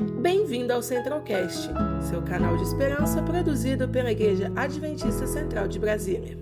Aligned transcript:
Bem-vindo 0.00 0.72
ao 0.72 0.80
Centralcast, 0.82 1.68
seu 2.08 2.24
canal 2.24 2.56
de 2.56 2.62
esperança 2.62 3.22
produzido 3.22 3.86
pela 3.86 4.10
Igreja 4.10 4.46
Adventista 4.56 5.26
Central 5.26 5.68
de 5.68 5.78
Brasília. 5.78 6.38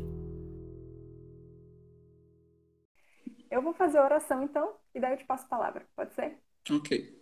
Eu 3.51 3.61
vou 3.61 3.73
fazer 3.73 3.99
a 3.99 4.05
oração 4.05 4.45
então 4.45 4.77
e 4.95 5.01
daí 5.01 5.15
eu 5.15 5.19
te 5.19 5.25
passo 5.25 5.45
a 5.47 5.49
palavra, 5.49 5.85
pode 5.97 6.15
ser? 6.15 6.39
Ok. 6.71 7.21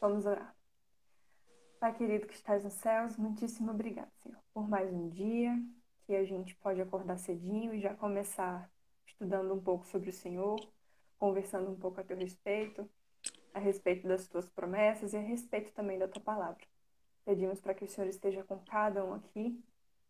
Vamos 0.00 0.26
orar. 0.26 0.52
Pai 1.78 1.96
querido 1.96 2.26
que 2.26 2.34
estás 2.34 2.64
nos 2.64 2.74
céus, 2.74 3.16
muitíssimo 3.16 3.70
obrigado, 3.70 4.10
Senhor, 4.20 4.40
por 4.52 4.68
mais 4.68 4.92
um 4.92 5.08
dia 5.08 5.56
que 6.04 6.16
a 6.16 6.24
gente 6.24 6.56
pode 6.56 6.80
acordar 6.80 7.16
cedinho 7.16 7.72
e 7.72 7.80
já 7.80 7.94
começar 7.94 8.68
estudando 9.06 9.54
um 9.54 9.60
pouco 9.60 9.86
sobre 9.86 10.10
o 10.10 10.12
Senhor, 10.12 10.58
conversando 11.16 11.70
um 11.70 11.76
pouco 11.76 12.00
a 12.00 12.04
teu 12.04 12.16
respeito, 12.16 12.90
a 13.58 13.60
respeito 13.60 14.06
das 14.06 14.26
tuas 14.26 14.48
promessas 14.48 15.12
e 15.12 15.16
a 15.16 15.20
respeito 15.20 15.72
também 15.72 15.98
da 15.98 16.08
tua 16.08 16.22
palavra. 16.22 16.64
Pedimos 17.24 17.60
para 17.60 17.74
que 17.74 17.84
o 17.84 17.88
Senhor 17.88 18.08
esteja 18.08 18.42
com 18.42 18.58
cada 18.60 19.04
um 19.04 19.14
aqui 19.14 19.60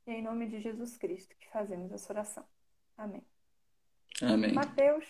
e 0.07 0.11
é 0.11 0.19
em 0.19 0.23
nome 0.23 0.47
de 0.47 0.61
Jesus 0.61 0.97
Cristo 0.97 1.35
que 1.39 1.51
fazemos 1.51 1.93
essa 1.93 2.13
oração. 2.13 2.45
Amém. 2.97 3.23
Amém. 4.23 4.53
Mateus, 4.53 5.05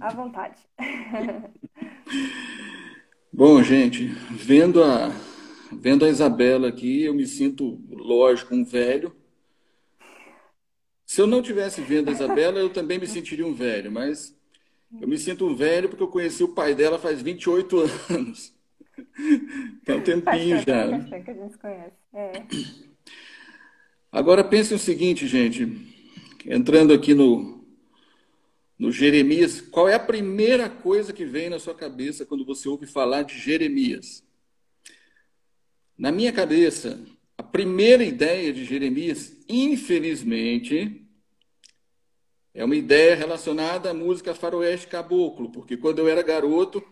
à 0.00 0.12
vontade. 0.12 0.60
Bom, 3.32 3.62
gente, 3.62 4.06
vendo 4.06 4.82
a, 4.82 5.08
vendo 5.72 6.04
a 6.04 6.08
Isabela 6.08 6.68
aqui, 6.68 7.04
eu 7.04 7.14
me 7.14 7.26
sinto, 7.26 7.80
lógico, 7.88 8.54
um 8.54 8.64
velho. 8.64 9.14
Se 11.06 11.20
eu 11.20 11.26
não 11.26 11.42
tivesse 11.42 11.80
vendo 11.80 12.08
a 12.08 12.12
Isabela, 12.12 12.58
eu 12.58 12.72
também 12.72 12.98
me 12.98 13.06
sentiria 13.06 13.46
um 13.46 13.54
velho, 13.54 13.90
mas 13.90 14.38
eu 14.98 15.06
me 15.06 15.18
sinto 15.18 15.54
velho 15.54 15.88
porque 15.88 16.02
eu 16.02 16.08
conheci 16.08 16.42
o 16.42 16.54
pai 16.54 16.74
dela 16.74 16.98
faz 16.98 17.20
28 17.20 17.76
anos. 18.10 18.54
Tem 19.84 19.96
um 19.98 20.02
tempinho 20.02 20.56
Faz 20.56 20.64
já. 20.64 20.90
faz 20.90 21.10
tempo 21.10 21.24
que 21.24 21.30
a 21.30 21.34
gente 21.34 21.58
conhece. 21.58 21.96
É. 22.12 22.32
Agora 24.10 24.42
pensem 24.42 24.76
o 24.76 24.80
seguinte, 24.80 25.26
gente, 25.26 25.68
entrando 26.44 26.92
aqui 26.92 27.14
no, 27.14 27.64
no 28.78 28.90
Jeremias, 28.90 29.60
qual 29.60 29.88
é 29.88 29.94
a 29.94 30.00
primeira 30.00 30.68
coisa 30.68 31.12
que 31.12 31.24
vem 31.24 31.48
na 31.48 31.58
sua 31.60 31.74
cabeça 31.74 32.26
quando 32.26 32.44
você 32.44 32.68
ouve 32.68 32.86
falar 32.86 33.22
de 33.22 33.38
Jeremias? 33.38 34.24
Na 35.96 36.10
minha 36.10 36.32
cabeça, 36.32 37.00
a 37.38 37.42
primeira 37.42 38.02
ideia 38.02 38.52
de 38.52 38.64
Jeremias, 38.64 39.36
infelizmente, 39.48 41.06
é 42.54 42.64
uma 42.64 42.74
ideia 42.74 43.14
relacionada 43.14 43.90
à 43.90 43.94
música 43.94 44.34
faroeste 44.34 44.88
caboclo, 44.88 45.50
porque 45.50 45.76
quando 45.76 46.00
eu 46.00 46.08
era 46.08 46.22
garoto, 46.22 46.82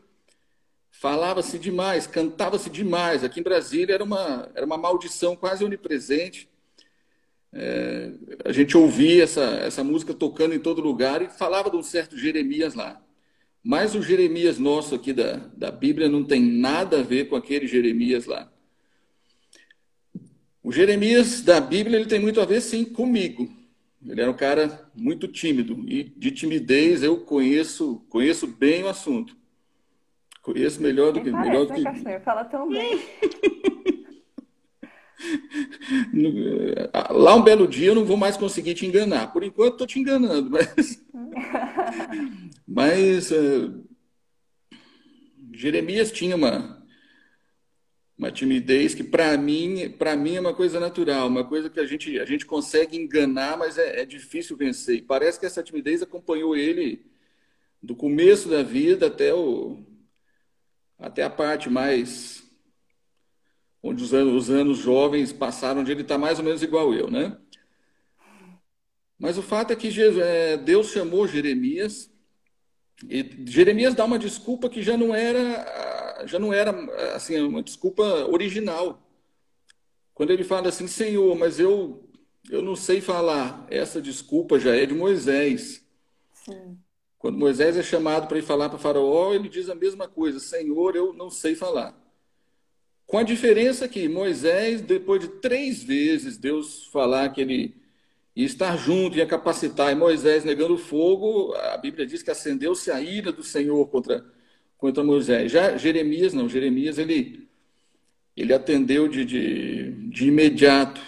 falava-se 0.91 1.59
demais, 1.59 2.07
cantava-se 2.07 2.71
demais. 2.71 3.25
Aqui 3.25 3.41
em 3.41 3.43
Brasília 3.43 3.95
era 3.95 4.05
uma, 4.05 4.51
era 4.55 4.65
uma 4.65 4.79
maldição 4.79 5.37
quase 5.37 5.65
onipresente. 5.65 6.49
É, 7.53 8.13
a 8.45 8.53
gente 8.53 8.77
ouvia 8.77 9.25
essa, 9.25 9.43
essa 9.63 9.83
música 9.83 10.15
tocando 10.15 10.55
em 10.55 10.61
todo 10.61 10.83
lugar 10.83 11.23
e 11.23 11.29
falava 11.29 11.71
de 11.71 11.77
um 11.77 11.83
certo 11.83 12.17
Jeremias 12.17 12.75
lá. 12.75 13.03
Mas 13.63 13.95
o 13.95 14.03
Jeremias 14.03 14.59
nosso 14.59 14.95
aqui 14.95 15.13
da, 15.13 15.37
da 15.57 15.71
Bíblia 15.71 16.09
não 16.09 16.25
tem 16.25 16.41
nada 16.41 17.01
a 17.01 17.03
ver 17.03 17.29
com 17.29 17.37
aquele 17.37 17.67
Jeremias 17.67 18.27
lá. 18.27 18.51
O 20.63 20.73
Jeremias 20.73 21.41
da 21.43 21.61
Bíblia 21.61 21.99
ele 21.99 22.09
tem 22.09 22.21
muito 22.21 22.41
a 22.41 22.45
ver, 22.45 22.61
sim, 22.61 22.85
comigo. 22.85 23.58
Ele 24.07 24.21
era 24.21 24.31
um 24.31 24.37
cara 24.37 24.89
muito 24.95 25.27
tímido 25.27 25.85
e 25.87 26.05
de 26.05 26.31
timidez 26.31 27.03
eu 27.03 27.19
conheço 27.19 28.05
conheço 28.09 28.47
bem 28.47 28.85
o 28.85 28.89
assunto. 28.89 29.37
Conheço 30.43 30.81
melhor 30.81 31.13
do 31.13 31.21
que 31.21 31.31
parece, 31.31 31.51
melhor 31.51 31.67
do 31.67 31.73
né, 31.73 31.77
que 31.77 31.85
Castanho? 31.85 32.21
Fala 32.21 32.45
tão 32.45 32.69
bem. 32.69 33.01
lá 37.11 37.35
um 37.35 37.43
belo 37.43 37.67
dia 37.67 37.89
eu 37.89 37.95
não 37.95 38.05
vou 38.05 38.17
mais 38.17 38.37
conseguir 38.37 38.75
te 38.75 38.87
enganar. 38.87 39.33
Por 39.33 39.43
enquanto 39.43 39.73
estou 39.73 39.87
te 39.87 39.99
enganando, 39.99 40.51
mas 40.51 41.05
mas 42.67 43.33
eh, 43.33 43.71
Jeremias 45.53 46.13
tinha 46.13 46.37
uma 46.37 46.78
uma 48.19 48.33
timidez 48.33 48.95
que 48.95 49.05
para 49.05 49.37
mim 49.39 49.91
para 49.91 50.17
mim 50.17 50.35
é 50.35 50.41
uma 50.41 50.53
coisa 50.53 50.81
natural, 50.81 51.29
uma 51.29 51.45
coisa 51.45 51.71
que 51.71 51.79
a 51.79 51.87
gente 51.87 52.19
a 52.19 52.25
gente 52.25 52.45
consegue 52.45 52.97
enganar, 52.97 53.57
mas 53.57 53.79
é, 53.79 54.01
é 54.01 54.05
difícil 54.05 54.57
vencer. 54.57 54.97
E 54.97 55.03
parece 55.03 55.39
que 55.39 55.47
essa 55.47 55.63
timidez 55.63 56.03
acompanhou 56.03 56.57
ele 56.57 57.07
do 57.81 57.95
começo 57.95 58.49
da 58.49 58.63
vida 58.63 59.07
até 59.07 59.33
o 59.33 59.79
até 60.99 61.23
a 61.23 61.31
parte 61.31 61.71
mais 61.71 62.43
onde 63.81 64.03
os 64.03 64.13
anos, 64.13 64.35
os 64.35 64.51
anos 64.51 64.79
jovens 64.79 65.33
passaram, 65.33 65.81
onde 65.83 65.93
ele 65.93 66.03
está 66.03 66.19
mais 66.19 66.41
ou 66.41 66.45
menos 66.45 66.63
igual 66.63 66.93
eu, 66.93 67.09
né? 67.09 67.39
Mas 69.17 69.39
o 69.39 69.43
fato 69.43 69.73
é 69.73 69.77
que 69.77 69.91
Jesus, 69.91 70.25
é, 70.25 70.57
Deus 70.57 70.91
chamou 70.91 71.27
Jeremias 71.27 72.11
e 73.09 73.45
Jeremias 73.47 73.95
dá 73.95 74.05
uma 74.05 74.19
desculpa 74.19 74.69
que 74.69 74.83
já 74.83 74.97
não 74.97 75.15
era, 75.15 75.39
já 76.27 76.39
não 76.39 76.53
era 76.53 76.71
assim 77.15 77.39
uma 77.41 77.63
desculpa 77.63 78.03
original. 78.27 79.03
Quando 80.15 80.31
ele 80.31 80.45
fala 80.45 80.69
assim, 80.69 80.87
Senhor, 80.87 81.37
mas 81.37 81.61
eu 81.61 82.09
eu 82.51 82.63
não 82.63 82.75
sei 82.75 83.01
falar. 83.01 83.67
Essa 83.71 84.01
desculpa 84.01 84.59
já 84.59 84.75
é 84.75 84.87
de 84.87 84.95
Moisés. 84.95 85.85
Sim. 86.33 86.79
Quando 87.19 87.39
Moisés 87.39 87.77
é 87.77 87.83
chamado 87.83 88.29
para 88.29 88.39
ir 88.39 88.43
falar 88.43 88.69
para 88.69 88.79
Faraó, 88.79 89.35
ele 89.35 89.49
diz 89.49 89.69
a 89.69 89.75
mesma 89.75 90.09
coisa: 90.09 90.39
Senhor, 90.39 90.97
eu 90.97 91.13
não 91.13 91.31
sei 91.31 91.55
falar. 91.55 91.97
Com 93.07 93.19
a 93.19 93.23
diferença 93.23 93.89
que 93.89 94.09
Moisés, 94.09 94.81
depois 94.81 95.21
de 95.21 95.29
três 95.41 95.83
vezes 95.83 96.37
Deus 96.37 96.87
falar 96.87 97.31
que 97.31 97.41
ele 97.41 97.75
ia 98.37 98.47
estar 98.47 98.77
junto, 98.77 99.17
ia 99.17 99.27
capacitar, 99.27 99.91
e 99.91 99.97
Moisés 99.97 100.45
negando 100.45 100.79
fogo, 100.79 101.55
a 101.55 101.77
Bíblia 101.77 102.07
diz 102.07 102.23
que 102.23 102.31
acendeu-se 102.31 102.91
a 102.91 103.01
ira 103.01 103.33
do 103.33 103.43
Senhor 103.43 103.85
contra, 103.89 104.25
contra 104.79 105.05
Moisés. 105.05 105.53
Já 105.53 105.77
Jeremias, 105.77 106.33
não, 106.33 106.49
Jeremias 106.49 106.97
ele, 106.97 107.47
ele 108.37 108.55
atendeu 108.55 109.09
de, 109.09 109.25
de, 109.25 109.93
de 110.09 110.29
imediato. 110.29 111.01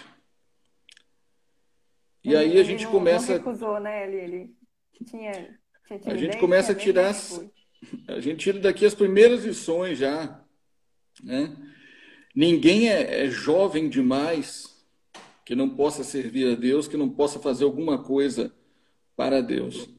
E 2.23 2.35
aí 2.35 2.51
a 2.51 2.55
Ele 2.59 2.63
gente 2.63 2.83
não, 2.83 2.91
começa. 2.91 3.31
não 3.31 3.37
recusou, 3.39 3.79
né? 3.79 4.07
Ele, 4.07 4.17
ele 4.17 4.55
tinha, 5.09 5.31
tinha 5.87 6.13
A 6.13 6.17
gente 6.17 6.37
começa 6.37 6.73
a 6.73 6.75
tirar, 6.75 7.13
medo, 7.13 7.15
foi. 7.15 7.49
a 8.07 8.19
gente 8.19 8.37
tira 8.37 8.59
daqui 8.59 8.85
as 8.85 8.93
primeiras 8.93 9.43
lições 9.43 9.97
já, 9.97 10.43
né? 11.23 11.55
Ninguém 12.35 12.89
é, 12.89 13.23
é 13.25 13.29
jovem 13.29 13.89
demais 13.89 14.69
que 15.43 15.55
não 15.55 15.69
possa 15.69 16.03
servir 16.03 16.51
a 16.51 16.55
Deus, 16.55 16.87
que 16.87 16.95
não 16.95 17.09
possa 17.09 17.39
fazer 17.39 17.63
alguma 17.63 18.01
coisa 18.03 18.53
para 19.15 19.41
Deus. 19.41 19.89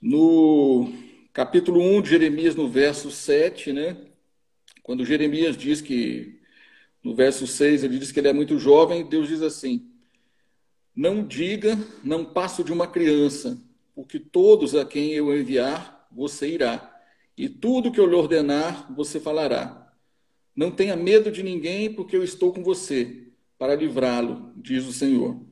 No 0.00 0.90
capítulo 1.34 1.80
1 1.80 2.02
de 2.02 2.10
Jeremias, 2.10 2.54
no 2.54 2.68
verso 2.68 3.10
7, 3.10 3.72
né? 3.72 3.96
Quando 4.84 5.04
Jeremias 5.04 5.56
diz 5.56 5.80
que, 5.80 6.40
no 7.02 7.12
verso 7.12 7.44
6, 7.44 7.82
ele 7.82 7.98
diz 7.98 8.12
que 8.12 8.20
ele 8.20 8.28
é 8.28 8.32
muito 8.32 8.56
jovem, 8.56 9.04
Deus 9.04 9.26
diz 9.26 9.42
assim: 9.42 9.90
Não 10.94 11.26
diga, 11.26 11.76
não 12.04 12.24
passo 12.24 12.62
de 12.62 12.72
uma 12.72 12.86
criança, 12.86 13.60
porque 13.96 14.20
todos 14.20 14.76
a 14.76 14.84
quem 14.84 15.10
eu 15.12 15.36
enviar, 15.36 16.06
você 16.08 16.48
irá, 16.48 17.02
e 17.36 17.48
tudo 17.48 17.90
que 17.90 17.98
eu 17.98 18.06
lhe 18.06 18.14
ordenar, 18.14 18.94
você 18.94 19.18
falará. 19.18 19.92
Não 20.54 20.70
tenha 20.70 20.94
medo 20.94 21.32
de 21.32 21.42
ninguém, 21.42 21.92
porque 21.92 22.14
eu 22.14 22.22
estou 22.22 22.52
com 22.52 22.62
você 22.62 23.26
para 23.58 23.74
livrá-lo, 23.74 24.52
diz 24.56 24.86
o 24.86 24.92
Senhor. 24.92 25.44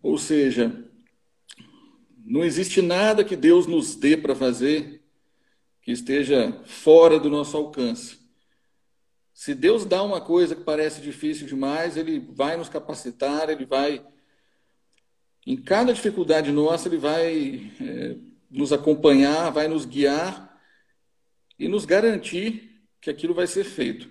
Ou 0.00 0.16
seja, 0.16 0.83
não 2.24 2.42
existe 2.42 2.80
nada 2.80 3.22
que 3.22 3.36
Deus 3.36 3.66
nos 3.66 3.94
dê 3.94 4.16
para 4.16 4.34
fazer 4.34 5.02
que 5.82 5.92
esteja 5.92 6.58
fora 6.64 7.20
do 7.20 7.28
nosso 7.28 7.54
alcance. 7.56 8.18
Se 9.34 9.54
Deus 9.54 9.84
dá 9.84 10.02
uma 10.02 10.20
coisa 10.20 10.56
que 10.56 10.62
parece 10.62 11.02
difícil 11.02 11.46
demais, 11.46 11.98
Ele 11.98 12.18
vai 12.18 12.56
nos 12.56 12.70
capacitar, 12.70 13.50
Ele 13.50 13.66
vai. 13.66 14.02
Em 15.46 15.56
cada 15.56 15.92
dificuldade 15.92 16.50
nossa, 16.50 16.88
Ele 16.88 16.96
vai 16.96 17.70
é, 17.80 18.16
nos 18.50 18.72
acompanhar, 18.72 19.50
vai 19.50 19.68
nos 19.68 19.84
guiar 19.84 20.58
e 21.58 21.68
nos 21.68 21.84
garantir 21.84 22.80
que 23.00 23.10
aquilo 23.10 23.34
vai 23.34 23.46
ser 23.46 23.64
feito. 23.64 24.08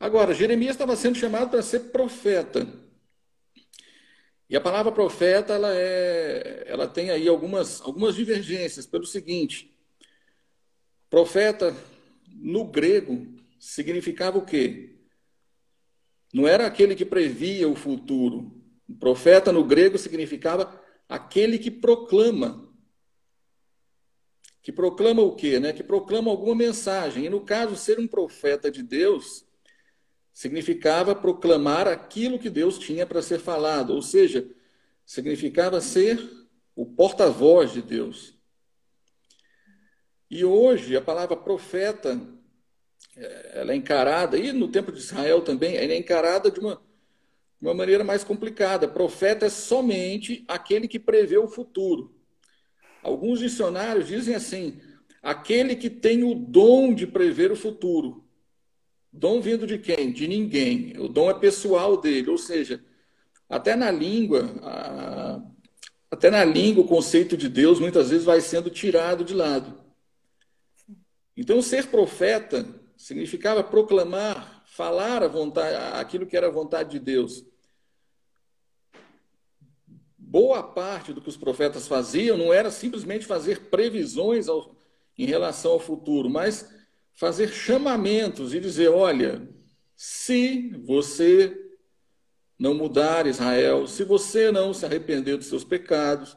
Agora, 0.00 0.32
Jeremias 0.32 0.72
estava 0.72 0.96
sendo 0.96 1.18
chamado 1.18 1.50
para 1.50 1.62
ser 1.62 1.80
profeta. 1.90 2.85
E 4.48 4.56
a 4.56 4.60
palavra 4.60 4.92
profeta, 4.92 5.54
ela, 5.54 5.74
é, 5.74 6.64
ela 6.66 6.86
tem 6.86 7.10
aí 7.10 7.26
algumas, 7.26 7.80
algumas 7.80 8.14
divergências 8.14 8.86
pelo 8.86 9.04
seguinte. 9.04 9.74
Profeta, 11.10 11.76
no 12.28 12.64
grego, 12.64 13.26
significava 13.58 14.38
o 14.38 14.44
quê? 14.44 14.96
Não 16.32 16.46
era 16.46 16.66
aquele 16.66 16.94
que 16.94 17.04
previa 17.04 17.68
o 17.68 17.74
futuro. 17.74 18.52
O 18.88 18.94
profeta, 18.94 19.52
no 19.52 19.64
grego, 19.64 19.98
significava 19.98 20.80
aquele 21.08 21.58
que 21.58 21.70
proclama 21.70 22.66
que 24.66 24.72
proclama 24.72 25.22
o 25.22 25.36
quê? 25.36 25.60
Né? 25.60 25.72
Que 25.72 25.84
proclama 25.84 26.28
alguma 26.28 26.52
mensagem. 26.52 27.24
E 27.24 27.30
no 27.30 27.40
caso, 27.40 27.76
ser 27.76 28.00
um 28.00 28.08
profeta 28.08 28.68
de 28.68 28.82
Deus 28.82 29.45
significava 30.36 31.14
proclamar 31.14 31.88
aquilo 31.88 32.38
que 32.38 32.50
Deus 32.50 32.78
tinha 32.78 33.06
para 33.06 33.22
ser 33.22 33.38
falado, 33.38 33.94
ou 33.94 34.02
seja, 34.02 34.46
significava 35.02 35.80
ser 35.80 36.22
o 36.74 36.84
porta-voz 36.84 37.72
de 37.72 37.80
Deus. 37.80 38.34
E 40.30 40.44
hoje 40.44 40.94
a 40.94 41.00
palavra 41.00 41.38
profeta 41.38 42.20
é, 43.16 43.60
ela 43.60 43.72
é 43.72 43.76
encarada, 43.76 44.36
e 44.36 44.52
no 44.52 44.68
tempo 44.68 44.92
de 44.92 44.98
Israel 44.98 45.40
também, 45.40 45.74
ela 45.74 45.94
é 45.94 45.96
encarada 45.96 46.50
de 46.50 46.60
uma, 46.60 46.82
uma 47.58 47.72
maneira 47.72 48.04
mais 48.04 48.22
complicada. 48.22 48.86
Profeta 48.86 49.46
é 49.46 49.48
somente 49.48 50.44
aquele 50.46 50.86
que 50.86 50.98
prevê 50.98 51.38
o 51.38 51.48
futuro. 51.48 52.14
Alguns 53.02 53.38
dicionários 53.38 54.06
dizem 54.06 54.34
assim: 54.34 54.82
aquele 55.22 55.76
que 55.76 55.88
tem 55.88 56.24
o 56.24 56.34
dom 56.34 56.92
de 56.92 57.06
prever 57.06 57.50
o 57.50 57.56
futuro. 57.56 58.25
Dom 59.16 59.40
vindo 59.40 59.66
de 59.66 59.78
quem? 59.78 60.12
De 60.12 60.28
ninguém. 60.28 60.94
O 60.98 61.08
dom 61.08 61.30
é 61.30 61.34
pessoal 61.34 61.96
dele, 62.00 62.30
ou 62.30 62.38
seja, 62.38 62.84
até 63.48 63.74
na 63.74 63.90
língua, 63.90 64.54
a... 64.62 65.42
até 66.10 66.30
na 66.30 66.44
língua 66.44 66.84
o 66.84 66.88
conceito 66.88 67.36
de 67.36 67.48
Deus 67.48 67.80
muitas 67.80 68.10
vezes 68.10 68.24
vai 68.24 68.40
sendo 68.40 68.70
tirado 68.70 69.24
de 69.24 69.34
lado. 69.34 69.84
Então, 71.36 71.60
ser 71.60 71.88
profeta 71.88 72.66
significava 72.96 73.62
proclamar, 73.62 74.62
falar 74.66 75.22
a 75.22 75.28
vontade, 75.28 75.76
aquilo 75.98 76.26
que 76.26 76.36
era 76.36 76.46
a 76.46 76.50
vontade 76.50 76.90
de 76.90 76.98
Deus 76.98 77.44
boa 80.26 80.62
parte 80.62 81.12
do 81.12 81.20
que 81.22 81.28
os 81.28 81.36
profetas 81.36 81.86
faziam 81.86 82.36
não 82.36 82.52
era 82.52 82.70
simplesmente 82.70 83.24
fazer 83.24 83.70
previsões 83.70 84.48
ao, 84.48 84.74
em 85.16 85.24
relação 85.24 85.72
ao 85.72 85.80
futuro, 85.80 86.28
mas 86.28 86.68
fazer 87.16 87.48
chamamentos 87.48 88.54
e 88.54 88.60
dizer: 88.60 88.88
olha, 88.88 89.48
se 89.96 90.70
você 90.84 91.56
não 92.58 92.74
mudar 92.74 93.26
Israel, 93.26 93.86
se 93.86 94.04
você 94.04 94.52
não 94.52 94.72
se 94.72 94.86
arrepender 94.86 95.36
dos 95.36 95.46
seus 95.46 95.64
pecados, 95.64 96.36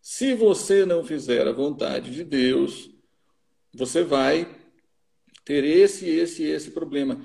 se 0.00 0.34
você 0.34 0.84
não 0.84 1.04
fizer 1.04 1.46
a 1.48 1.52
vontade 1.52 2.12
de 2.12 2.22
Deus, 2.22 2.90
você 3.72 4.04
vai 4.04 4.48
ter 5.44 5.64
esse, 5.64 6.08
esse, 6.08 6.44
esse 6.44 6.70
problema. 6.70 7.20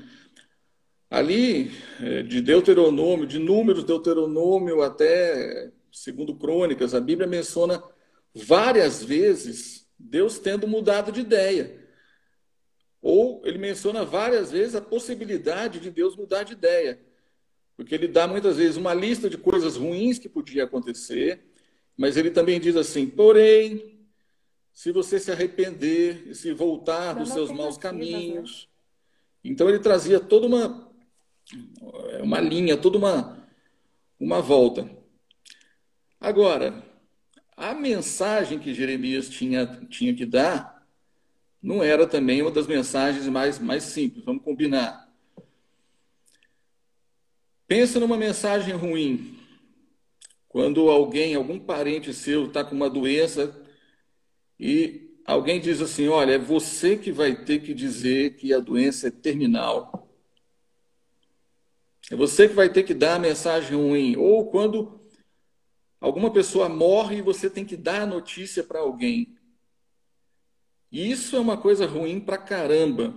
Ali, 1.09 1.71
eh, 1.99 2.23
de 2.23 2.41
Deuteronômio, 2.41 3.27
de 3.27 3.37
números 3.37 3.83
Deuteronômio 3.83 4.81
até 4.81 5.71
segundo 5.91 6.35
Crônicas, 6.35 6.95
a 6.95 7.01
Bíblia 7.01 7.27
menciona 7.27 7.83
várias 8.33 9.03
vezes 9.03 9.87
Deus 9.99 10.39
tendo 10.39 10.67
mudado 10.67 11.11
de 11.11 11.21
ideia. 11.21 11.80
Ou 13.01 13.41
ele 13.45 13.57
menciona 13.57 14.05
várias 14.05 14.51
vezes 14.51 14.75
a 14.75 14.81
possibilidade 14.81 15.79
de 15.79 15.89
Deus 15.89 16.15
mudar 16.15 16.43
de 16.43 16.53
ideia. 16.53 16.99
Porque 17.75 17.95
ele 17.95 18.07
dá 18.07 18.27
muitas 18.27 18.57
vezes 18.57 18.77
uma 18.77 18.93
lista 18.93 19.29
de 19.29 19.37
coisas 19.37 19.75
ruins 19.75 20.19
que 20.19 20.29
podia 20.29 20.65
acontecer, 20.65 21.41
mas 21.97 22.15
ele 22.15 22.29
também 22.29 22.59
diz 22.59 22.75
assim: 22.75 23.07
porém, 23.07 24.07
se 24.73 24.91
você 24.91 25.19
se 25.19 25.31
arrepender 25.31 26.27
e 26.27 26.35
se 26.35 26.53
voltar 26.53 27.13
dos 27.13 27.29
seus 27.29 27.51
maus 27.51 27.75
né? 27.77 27.81
caminhos. 27.81 28.69
Então 29.43 29.67
ele 29.67 29.79
trazia 29.79 30.19
toda 30.19 30.45
uma, 30.45 30.91
uma 32.21 32.39
linha, 32.39 32.77
toda 32.77 32.97
uma, 32.97 33.47
uma 34.19 34.41
volta. 34.41 34.89
Agora, 36.19 36.85
a 37.57 37.73
mensagem 37.73 38.59
que 38.59 38.73
Jeremias 38.73 39.27
tinha, 39.27 39.65
tinha 39.89 40.13
que 40.13 40.25
dar 40.25 40.80
não 41.61 41.83
era 41.83 42.07
também 42.07 42.41
uma 42.41 42.51
das 42.51 42.67
mensagens 42.67 43.27
mais, 43.27 43.59
mais 43.59 43.83
simples, 43.83 44.23
vamos 44.25 44.43
combinar. 44.43 45.09
Pensa 47.67 47.99
numa 47.99 48.17
mensagem 48.17 48.73
ruim. 48.73 49.37
Quando 50.49 50.89
alguém, 50.89 51.35
algum 51.35 51.59
parente 51.59 52.13
seu 52.13 52.47
está 52.47 52.63
com 52.63 52.75
uma 52.75 52.89
doença 52.89 53.55
e 54.59 55.17
alguém 55.25 55.61
diz 55.61 55.79
assim: 55.79 56.09
Olha, 56.09 56.33
é 56.33 56.37
você 56.37 56.97
que 56.97 57.11
vai 57.11 57.45
ter 57.45 57.61
que 57.61 57.73
dizer 57.73 58.35
que 58.35 58.53
a 58.53 58.59
doença 58.59 59.07
é 59.07 59.11
terminal. 59.11 60.09
É 62.09 62.15
você 62.15 62.49
que 62.49 62.53
vai 62.53 62.69
ter 62.69 62.83
que 62.83 62.93
dar 62.93 63.15
a 63.15 63.19
mensagem 63.19 63.77
ruim. 63.77 64.17
Ou 64.17 64.49
quando 64.51 65.01
Alguma 66.01 66.31
pessoa 66.33 66.67
morre 66.67 67.17
e 67.17 67.21
você 67.21 67.47
tem 67.47 67.63
que 67.63 67.77
dar 67.77 68.01
a 68.01 68.05
notícia 68.07 68.63
para 68.63 68.79
alguém. 68.79 69.37
E 70.91 71.09
isso 71.09 71.35
é 71.35 71.39
uma 71.39 71.57
coisa 71.57 71.85
ruim 71.85 72.19
para 72.19 72.37
caramba. 72.37 73.13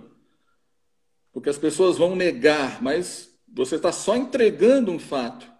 Porque 1.33 1.49
as 1.49 1.57
pessoas 1.57 1.97
vão 1.97 2.15
negar, 2.15 2.81
mas 2.81 3.37
você 3.47 3.75
está 3.75 3.91
só 3.91 4.15
entregando 4.15 4.91
um 4.91 4.99
fato. 4.99 5.51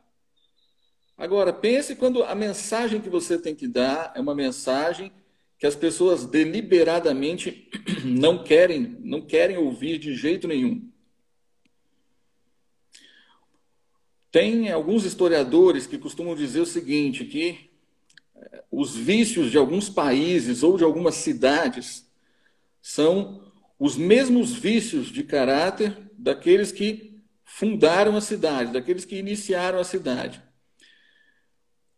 Agora, 1.18 1.52
pense 1.52 1.96
quando 1.96 2.24
a 2.24 2.34
mensagem 2.34 3.02
que 3.02 3.10
você 3.10 3.38
tem 3.38 3.54
que 3.54 3.68
dar 3.68 4.14
é 4.16 4.22
uma 4.22 4.34
mensagem 4.34 5.12
que 5.58 5.66
as 5.66 5.76
pessoas 5.76 6.26
deliberadamente 6.26 7.70
não 8.04 8.44
querem, 8.44 8.98
não 9.02 9.22
querem 9.22 9.58
ouvir 9.58 9.98
de 9.98 10.16
jeito 10.16 10.48
nenhum. 10.48 10.90
Tem 14.32 14.70
alguns 14.70 15.06
historiadores 15.06 15.88
que 15.88 15.98
costumam 15.98 16.36
dizer 16.36 16.60
o 16.60 16.66
seguinte, 16.66 17.24
que 17.24 17.70
eh, 18.36 18.64
os 18.70 18.94
vícios 18.94 19.50
de 19.50 19.58
alguns 19.58 19.90
países 19.90 20.62
ou 20.62 20.78
de 20.78 20.84
algumas 20.84 21.16
cidades 21.16 22.05
são 22.88 23.42
os 23.80 23.98
mesmos 23.98 24.54
vícios 24.54 25.08
de 25.08 25.24
caráter 25.24 25.98
daqueles 26.16 26.72
que 26.72 27.20
fundaram 27.44 28.16
a 28.16 28.22
cidade, 28.22 28.74
daqueles 28.74 29.04
que 29.04 29.16
iniciaram 29.16 29.80
a 29.80 29.84
cidade. 29.84 30.40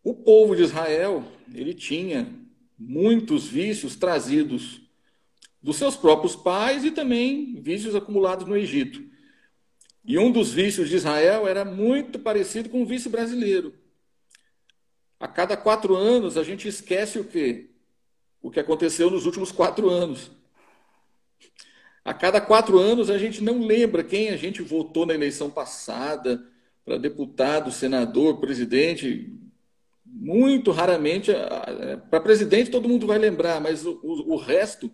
O 0.01 0.15
povo 0.15 0.55
de 0.55 0.63
Israel, 0.63 1.29
ele 1.53 1.73
tinha 1.73 2.33
muitos 2.79 3.45
vícios 3.47 3.97
trazidos 3.97 4.81
dos 5.61 5.75
seus 5.75 5.97
próprios 5.97 6.37
pais 6.37 6.85
e 6.85 6.91
também 6.91 7.61
vícios 7.61 7.93
acumulados 7.93 8.47
no 8.47 8.55
Egito. 8.55 9.03
E 10.05 10.17
um 10.17 10.31
dos 10.31 10.53
vícios 10.53 10.87
de 10.87 10.95
Israel 10.95 11.45
era 11.45 11.65
muito 11.65 12.17
parecido 12.17 12.69
com 12.69 12.81
o 12.81 12.85
vício 12.85 13.11
brasileiro. 13.11 13.77
A 15.19 15.27
cada 15.27 15.57
quatro 15.57 15.97
anos 15.97 16.37
a 16.37 16.43
gente 16.43 16.65
esquece 16.65 17.19
o 17.19 17.25
quê? 17.25 17.71
O 18.41 18.49
que 18.49 18.61
aconteceu 18.61 19.11
nos 19.11 19.25
últimos 19.25 19.51
quatro 19.51 19.89
anos. 19.89 20.36
A 22.07 22.13
cada 22.13 22.39
quatro 22.39 22.79
anos 22.79 23.09
a 23.09 23.17
gente 23.17 23.43
não 23.43 23.59
lembra 23.59 24.01
quem 24.01 24.29
a 24.29 24.37
gente 24.37 24.61
votou 24.61 25.05
na 25.05 25.13
eleição 25.13 25.49
passada 25.49 26.41
para 26.85 26.97
deputado, 26.97 27.69
senador, 27.69 28.39
presidente. 28.39 29.37
Muito 30.05 30.71
raramente, 30.71 31.33
para 32.09 32.21
presidente 32.21 32.71
todo 32.71 32.87
mundo 32.87 33.05
vai 33.05 33.17
lembrar, 33.17 33.59
mas 33.59 33.85
o, 33.85 33.99
o, 34.01 34.35
o 34.35 34.37
resto 34.37 34.89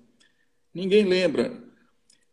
ninguém 0.73 1.05
lembra. 1.05 1.63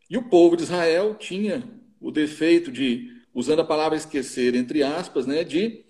E 0.08 0.16
o 0.16 0.30
povo 0.30 0.56
de 0.56 0.62
Israel 0.62 1.14
tinha 1.14 1.62
o 2.00 2.10
defeito 2.10 2.72
de, 2.72 3.22
usando 3.34 3.60
a 3.60 3.66
palavra 3.66 3.98
esquecer, 3.98 4.54
entre 4.54 4.82
aspas, 4.82 5.26
né, 5.26 5.44
de 5.44 5.84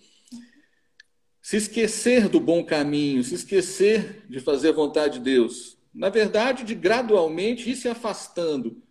se 1.41 1.57
esquecer 1.57 2.29
do 2.29 2.41
bom 2.41 2.65
caminho, 2.65 3.23
se 3.23 3.37
esquecer 3.37 4.25
de 4.29 4.41
fazer 4.41 4.71
a 4.71 4.73
vontade 4.73 5.21
de 5.21 5.25
Deus. 5.27 5.80
Na 5.93 6.09
verdade, 6.09 6.65
de 6.65 6.75
gradualmente 6.75 7.69
ir 7.71 7.77
se 7.77 7.89
afastando. 7.89 8.83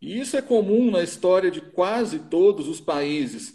E 0.00 0.20
isso 0.20 0.36
é 0.36 0.42
comum 0.42 0.90
na 0.90 1.02
história 1.02 1.50
de 1.50 1.60
quase 1.60 2.18
todos 2.18 2.68
os 2.68 2.80
países. 2.80 3.54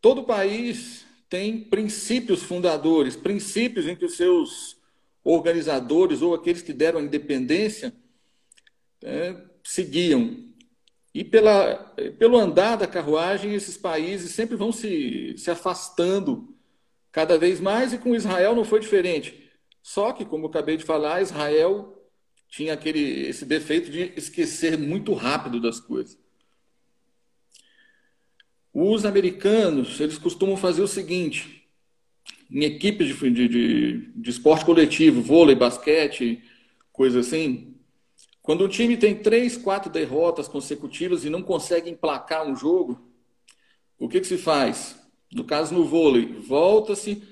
Todo 0.00 0.24
país 0.24 1.06
tem 1.28 1.60
princípios 1.60 2.42
fundadores, 2.42 3.16
princípios 3.16 3.86
em 3.86 3.94
que 3.94 4.04
os 4.04 4.16
seus 4.16 4.76
organizadores 5.22 6.22
ou 6.22 6.34
aqueles 6.34 6.62
que 6.62 6.72
deram 6.72 6.98
a 6.98 7.02
independência 7.02 7.94
é, 9.02 9.36
seguiam. 9.62 10.50
E 11.14 11.24
pela, 11.24 11.76
pelo 12.18 12.38
andar 12.38 12.76
da 12.76 12.86
carruagem, 12.86 13.54
esses 13.54 13.76
países 13.76 14.32
sempre 14.32 14.56
vão 14.56 14.72
se, 14.72 15.34
se 15.36 15.50
afastando 15.50 16.56
cada 17.10 17.36
vez 17.36 17.60
mais, 17.60 17.92
e 17.92 17.98
com 17.98 18.14
Israel 18.14 18.54
não 18.54 18.64
foi 18.64 18.80
diferente. 18.80 19.49
Só 19.82 20.12
que, 20.12 20.24
como 20.24 20.44
eu 20.44 20.50
acabei 20.50 20.76
de 20.76 20.84
falar, 20.84 21.22
Israel 21.22 21.96
tinha 22.48 22.74
aquele, 22.74 23.28
esse 23.28 23.44
defeito 23.44 23.90
de 23.90 24.12
esquecer 24.16 24.76
muito 24.76 25.14
rápido 25.14 25.60
das 25.60 25.78
coisas. 25.78 26.18
Os 28.72 29.04
americanos, 29.04 30.00
eles 30.00 30.18
costumam 30.18 30.56
fazer 30.56 30.82
o 30.82 30.88
seguinte, 30.88 31.68
em 32.50 32.64
equipes 32.64 33.08
de, 33.08 33.32
de, 33.48 34.12
de, 34.14 34.30
esporte 34.30 34.64
coletivo, 34.64 35.22
vôlei, 35.22 35.54
basquete, 35.54 36.42
coisa 36.92 37.20
assim, 37.20 37.74
quando 38.42 38.64
um 38.64 38.68
time 38.68 38.96
tem 38.96 39.14
três, 39.14 39.56
quatro 39.56 39.90
derrotas 39.90 40.48
consecutivas 40.48 41.24
e 41.24 41.30
não 41.30 41.42
consegue 41.42 41.90
emplacar 41.90 42.46
um 42.46 42.56
jogo, 42.56 43.00
o 43.98 44.08
que, 44.08 44.20
que 44.20 44.26
se 44.26 44.38
faz? 44.38 44.98
No 45.32 45.44
caso 45.44 45.74
no 45.74 45.84
vôlei, 45.84 46.26
volta-se 46.40 47.22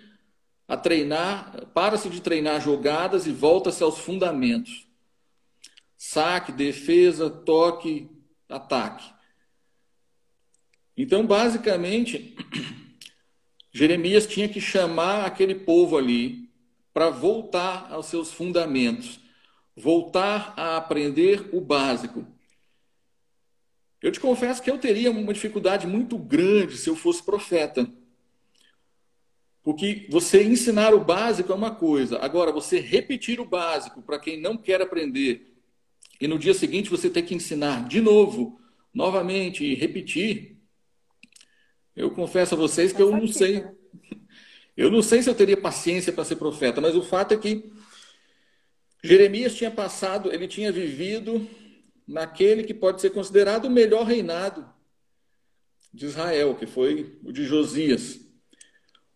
a 0.68 0.76
treinar, 0.76 1.66
para-se 1.72 2.10
de 2.10 2.20
treinar 2.20 2.60
jogadas 2.60 3.26
e 3.26 3.32
volta-se 3.32 3.82
aos 3.82 3.98
fundamentos. 3.98 4.86
Saque, 5.96 6.52
defesa, 6.52 7.30
toque, 7.30 8.10
ataque. 8.46 9.10
Então, 10.94 11.26
basicamente, 11.26 12.36
Jeremias 13.72 14.26
tinha 14.26 14.48
que 14.48 14.60
chamar 14.60 15.24
aquele 15.24 15.54
povo 15.54 15.96
ali 15.96 16.50
para 16.92 17.08
voltar 17.08 17.90
aos 17.90 18.06
seus 18.06 18.30
fundamentos, 18.30 19.20
voltar 19.74 20.52
a 20.54 20.76
aprender 20.76 21.48
o 21.52 21.60
básico. 21.60 22.26
Eu 24.02 24.12
te 24.12 24.20
confesso 24.20 24.62
que 24.62 24.70
eu 24.70 24.78
teria 24.78 25.10
uma 25.10 25.32
dificuldade 25.32 25.86
muito 25.86 26.18
grande 26.18 26.76
se 26.76 26.90
eu 26.90 26.94
fosse 26.94 27.22
profeta. 27.22 27.88
Porque 29.68 30.06
você 30.08 30.42
ensinar 30.42 30.94
o 30.94 31.04
básico 31.04 31.52
é 31.52 31.54
uma 31.54 31.74
coisa, 31.74 32.18
agora 32.20 32.50
você 32.50 32.80
repetir 32.80 33.38
o 33.38 33.44
básico 33.44 34.00
para 34.00 34.18
quem 34.18 34.40
não 34.40 34.56
quer 34.56 34.80
aprender 34.80 35.54
e 36.18 36.26
no 36.26 36.38
dia 36.38 36.54
seguinte 36.54 36.88
você 36.88 37.10
ter 37.10 37.20
que 37.20 37.34
ensinar 37.34 37.86
de 37.86 38.00
novo, 38.00 38.58
novamente 38.94 39.62
e 39.66 39.74
repetir, 39.74 40.56
eu 41.94 42.10
confesso 42.10 42.54
a 42.54 42.56
vocês 42.56 42.94
que 42.94 43.02
eu 43.02 43.10
não 43.10 43.28
sei. 43.28 43.60
Né? 43.60 43.74
Eu 44.74 44.90
não 44.90 45.02
sei 45.02 45.20
se 45.20 45.28
eu 45.28 45.34
teria 45.34 45.60
paciência 45.60 46.12
para 46.12 46.24
ser 46.24 46.36
profeta, 46.36 46.80
mas 46.80 46.94
o 46.94 47.02
fato 47.02 47.34
é 47.34 47.36
que 47.36 47.70
Jeremias 49.02 49.54
tinha 49.54 49.72
passado, 49.72 50.32
ele 50.32 50.48
tinha 50.48 50.72
vivido 50.72 51.46
naquele 52.06 52.62
que 52.62 52.72
pode 52.72 53.00
ser 53.00 53.10
considerado 53.10 53.64
o 53.64 53.70
melhor 53.70 54.06
reinado 54.06 54.66
de 55.92 56.06
Israel, 56.06 56.54
que 56.54 56.64
foi 56.64 57.18
o 57.22 57.32
de 57.32 57.44
Josias. 57.44 58.27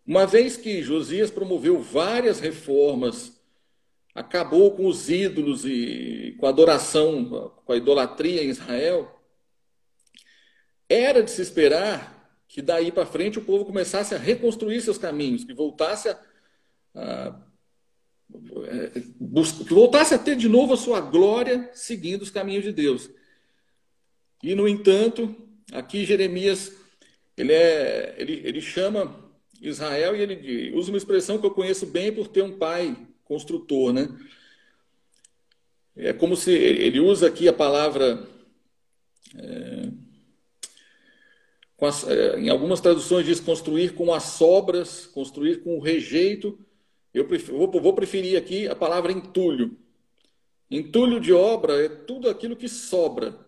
Uma 0.07 0.27
vez 0.27 0.57
que 0.57 0.83
Josias 0.83 1.31
promoveu 1.31 1.81
várias 1.81 2.41
reformas, 2.41 3.41
acabou 4.15 4.73
com 4.73 4.87
os 4.87 5.09
ídolos 5.09 5.65
e 5.65 6.37
com 6.39 6.47
a 6.47 6.51
adoração, 6.51 7.53
com 7.65 7.73
a 7.73 7.77
idolatria 7.77 8.43
em 8.43 8.49
Israel, 8.49 9.21
era 10.89 11.23
de 11.23 11.31
se 11.31 11.41
esperar 11.41 12.21
que 12.49 12.61
daí 12.61 12.93
para 12.93 13.07
frente 13.07 13.39
o 13.39 13.45
povo 13.45 13.65
começasse 13.65 14.15
a 14.15 14.19
reconstruir 14.19 14.83
seus 14.83 14.99
caminhos, 14.99 15.45
que 15.45 15.55
voltasse 15.55 16.11
a, 16.11 16.21
a 16.95 17.41
que 19.65 19.75
voltasse 19.75 20.15
a 20.15 20.19
ter 20.19 20.37
de 20.37 20.49
novo 20.49 20.73
a 20.73 20.77
sua 20.77 21.01
glória 21.01 21.71
seguindo 21.75 22.23
os 22.23 22.31
caminhos 22.31 22.65
de 22.65 22.73
Deus. 22.73 23.11
E 24.43 24.55
no 24.55 24.67
entanto, 24.67 25.35
aqui 25.73 26.05
Jeremias 26.05 26.73
ele 27.37 27.53
é 27.53 28.15
ele, 28.19 28.43
ele 28.45 28.61
chama 28.61 29.22
Israel, 29.63 30.17
e 30.17 30.21
ele 30.21 30.73
usa 30.75 30.91
uma 30.91 30.99
expressão 30.99 31.39
que 31.39 31.47
eu 31.47 31.51
conheço 31.51 31.87
bem 31.87 32.13
por 32.13 32.29
ter 32.29 32.43
um 32.43 32.59
pai 32.59 32.97
construtor, 33.25 33.93
né? 33.93 34.09
É 35.97 36.13
como 36.13 36.37
se 36.37 36.51
ele 36.51 37.01
usa 37.01 37.27
aqui 37.27 37.49
a 37.49 37.53
palavra. 37.53 38.27
É, 39.37 39.89
as, 41.81 42.07
é, 42.09 42.39
em 42.39 42.49
algumas 42.49 42.81
traduções 42.81 43.27
diz 43.27 43.41
construir 43.41 43.95
com 43.95 44.15
as 44.15 44.23
sobras, 44.23 45.07
construir 45.07 45.63
com 45.63 45.77
o 45.77 45.81
rejeito. 45.81 46.59
Eu 47.13 47.27
prefiro, 47.27 47.59
vou, 47.59 47.81
vou 47.81 47.93
preferir 47.93 48.39
aqui 48.39 48.69
a 48.69 48.75
palavra 48.75 49.13
entulho. 49.13 49.77
Entulho 50.71 51.21
de 51.21 51.33
obra 51.33 51.85
é 51.85 51.89
tudo 51.89 52.31
aquilo 52.31 52.57
que 52.57 52.69
sobra. 52.69 53.39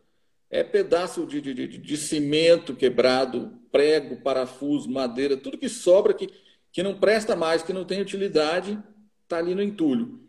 É 0.51 0.63
pedaço 0.63 1.27
de, 1.27 1.41
de, 1.41 1.55
de, 1.55 1.79
de 1.79 1.97
cimento 1.97 2.75
quebrado, 2.75 3.59
prego, 3.75 4.19
parafuso, 4.19 4.89
madeira, 4.89 5.37
tudo 5.37 5.59
que 5.59 5.69
sobra, 5.69 6.15
que, 6.15 6.33
que 6.71 6.81
não 6.81 6.97
presta 6.97 7.35
mais, 7.35 7.61
que 7.61 7.73
não 7.73 7.85
tem 7.85 8.01
utilidade, 8.01 8.79
está 9.25 9.39
ali 9.39 9.53
no 9.53 9.61
entulho. 9.61 10.25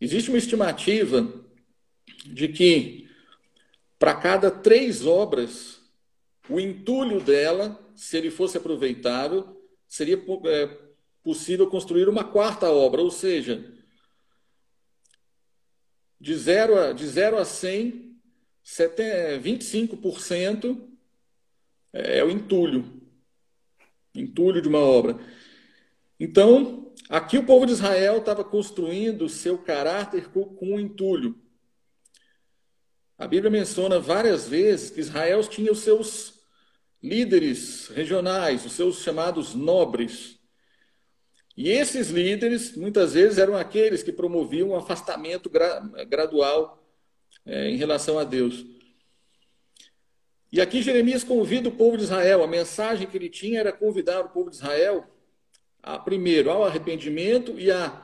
Existe 0.00 0.30
uma 0.30 0.38
estimativa 0.38 1.30
de 2.24 2.48
que 2.48 3.06
para 3.98 4.14
cada 4.14 4.50
três 4.50 5.04
obras, 5.04 5.78
o 6.48 6.58
entulho 6.58 7.20
dela, 7.20 7.78
se 7.94 8.16
ele 8.16 8.30
fosse 8.30 8.56
aproveitável, 8.56 9.62
seria 9.86 10.16
é, 10.46 10.78
possível 11.22 11.66
construir 11.68 12.08
uma 12.08 12.24
quarta 12.24 12.70
obra, 12.70 13.02
ou 13.02 13.10
seja, 13.10 13.74
de 16.18 16.34
0 16.34 16.78
a, 16.78 16.92
de 16.94 17.06
0 17.06 17.36
a 17.36 17.44
100, 17.44 18.18
25% 19.42 20.93
é 21.94 22.24
o 22.24 22.30
entulho. 22.30 22.84
Entulho 24.14 24.60
de 24.60 24.68
uma 24.68 24.80
obra. 24.80 25.18
Então, 26.18 26.92
aqui 27.08 27.38
o 27.38 27.46
povo 27.46 27.64
de 27.64 27.72
Israel 27.72 28.18
estava 28.18 28.44
construindo 28.44 29.28
seu 29.28 29.56
caráter 29.56 30.28
com 30.28 30.56
um 30.60 30.80
entulho. 30.80 31.40
A 33.16 33.28
Bíblia 33.28 33.50
menciona 33.50 34.00
várias 34.00 34.48
vezes 34.48 34.90
que 34.90 35.00
Israel 35.00 35.40
tinha 35.44 35.70
os 35.70 35.78
seus 35.78 36.40
líderes 37.00 37.88
regionais, 37.88 38.66
os 38.66 38.72
seus 38.72 39.02
chamados 39.02 39.54
nobres. 39.54 40.38
E 41.56 41.68
esses 41.68 42.10
líderes, 42.10 42.76
muitas 42.76 43.14
vezes, 43.14 43.38
eram 43.38 43.56
aqueles 43.56 44.02
que 44.02 44.12
promoviam 44.12 44.70
um 44.70 44.76
afastamento 44.76 45.48
gra 45.48 45.78
gradual 46.08 46.84
é, 47.46 47.70
em 47.70 47.76
relação 47.76 48.18
a 48.18 48.24
Deus. 48.24 48.73
E 50.54 50.60
aqui 50.60 50.80
Jeremias 50.80 51.24
convida 51.24 51.68
o 51.68 51.72
povo 51.72 51.96
de 51.96 52.04
Israel, 52.04 52.44
a 52.44 52.46
mensagem 52.46 53.08
que 53.08 53.16
ele 53.16 53.28
tinha 53.28 53.58
era 53.58 53.72
convidar 53.72 54.20
o 54.20 54.28
povo 54.28 54.50
de 54.50 54.54
Israel, 54.54 55.04
a, 55.82 55.98
primeiro, 55.98 56.48
ao 56.48 56.64
arrependimento 56.64 57.58
e 57.58 57.72
a 57.72 58.00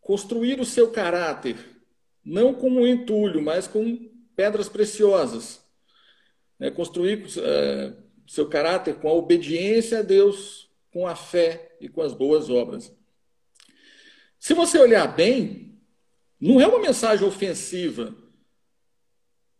construir 0.00 0.58
o 0.58 0.64
seu 0.64 0.90
caráter, 0.90 1.56
não 2.24 2.52
com 2.52 2.68
um 2.68 2.84
entulho, 2.84 3.40
mas 3.40 3.68
com 3.68 4.10
pedras 4.34 4.68
preciosas. 4.68 5.64
Né? 6.58 6.68
Construir 6.68 7.26
é, 7.38 7.92
seu 8.26 8.48
caráter 8.48 8.96
com 8.96 9.08
a 9.08 9.12
obediência 9.12 10.00
a 10.00 10.02
Deus, 10.02 10.68
com 10.92 11.06
a 11.06 11.14
fé 11.14 11.76
e 11.80 11.88
com 11.88 12.02
as 12.02 12.12
boas 12.12 12.50
obras. 12.50 12.92
Se 14.36 14.52
você 14.52 14.80
olhar 14.80 15.06
bem, 15.14 15.78
não 16.40 16.60
é 16.60 16.66
uma 16.66 16.80
mensagem 16.80 17.24
ofensiva 17.24 18.12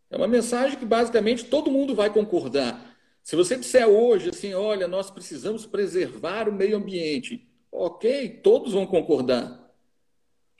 é 0.09 0.17
uma 0.17 0.27
mensagem 0.27 0.77
que 0.77 0.85
basicamente 0.85 1.45
todo 1.45 1.71
mundo 1.71 1.95
vai 1.95 2.11
concordar. 2.11 2.95
Se 3.23 3.35
você 3.35 3.57
disser 3.57 3.87
hoje 3.87 4.29
assim, 4.29 4.53
olha, 4.53 4.87
nós 4.87 5.09
precisamos 5.09 5.65
preservar 5.65 6.47
o 6.47 6.53
meio 6.53 6.77
ambiente, 6.77 7.47
ok, 7.71 8.29
todos 8.43 8.73
vão 8.73 8.85
concordar. 8.85 9.73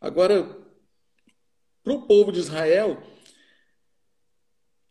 Agora, 0.01 0.57
para 1.83 1.93
o 1.93 2.07
povo 2.07 2.31
de 2.31 2.39
Israel, 2.39 3.01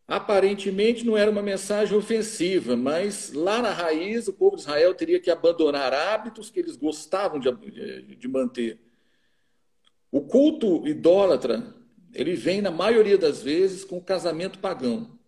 aparentemente 0.06 1.04
não 1.04 1.16
era 1.16 1.30
uma 1.30 1.42
mensagem 1.42 1.96
ofensiva, 1.96 2.76
mas 2.76 3.32
lá 3.32 3.61
na 3.61 3.70
raiz 3.70 4.28
o 4.28 4.32
povo 4.32 4.56
de 4.56 4.62
Israel 4.62 4.94
teria 4.94 5.20
que 5.20 5.30
abandonar 5.30 5.92
hábitos 5.92 6.50
que 6.50 6.61
eles 6.61 6.76
gostavam 6.76 7.40
de, 7.40 8.16
de 8.16 8.28
manter. 8.28 8.80
O 10.12 10.20
culto 10.20 10.87
idólatra 10.87 11.75
ele 12.14 12.35
vem, 12.35 12.62
na 12.62 12.71
maioria 12.71 13.18
das 13.18 13.42
vezes, 13.42 13.85
com 13.85 14.00
casamento 14.00 14.59
pagão. 14.59 15.18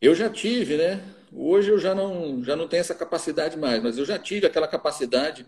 Eu 0.00 0.14
já 0.14 0.30
tive, 0.30 0.76
né? 0.76 1.02
Hoje 1.32 1.70
eu 1.70 1.78
já 1.78 1.94
não, 1.94 2.42
já 2.44 2.54
não 2.54 2.68
tenho 2.68 2.80
essa 2.80 2.94
capacidade 2.94 3.56
mais, 3.56 3.82
mas 3.82 3.98
eu 3.98 4.04
já 4.04 4.18
tive 4.18 4.46
aquela 4.46 4.68
capacidade, 4.68 5.44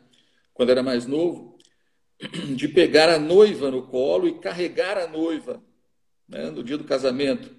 quando 0.52 0.70
era 0.70 0.82
mais 0.82 1.06
novo, 1.06 1.56
de 2.56 2.66
pegar 2.66 3.08
a 3.08 3.18
noiva 3.18 3.70
no 3.70 3.86
colo 3.86 4.26
e 4.26 4.40
carregar 4.40 4.98
a 4.98 5.06
noiva 5.06 5.62
né, 6.28 6.50
no 6.50 6.64
dia 6.64 6.76
do 6.76 6.84
casamento. 6.84 7.56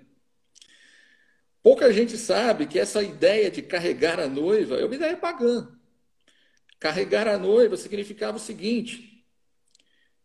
Pouca 1.64 1.92
gente 1.94 2.18
sabe 2.18 2.68
que 2.68 2.80
essa 2.80 3.02
ideia 3.02 3.50
de 3.50 3.62
carregar 3.62 4.20
a 4.20 4.28
noiva 4.28 4.76
é 4.76 4.86
uma 4.86 4.96
ideia 4.96 5.16
pagã. 5.16 5.68
Carregar 6.80 7.28
a 7.28 7.38
noiva 7.38 7.78
significava 7.78 8.38
o 8.38 8.40
seguinte: 8.40 9.26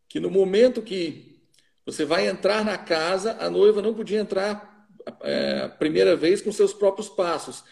que 0.09 0.21
no 0.21 0.31
momento 0.31 0.83
que 0.83 1.34
você 1.87 2.05
vai 2.05 2.29
entrar 2.29 2.65
na 2.65 2.79
casa, 2.79 3.37
a 3.39 3.51
noiva 3.51 3.83
não 3.83 3.95
podia 3.95 4.21
entrar 4.21 4.89
é, 5.21 5.63
a 5.65 5.69
primeira 5.69 6.17
vez 6.17 6.41
com 6.41 6.51
seus 6.51 6.73
próprios 6.73 7.09
passos. 7.09 7.63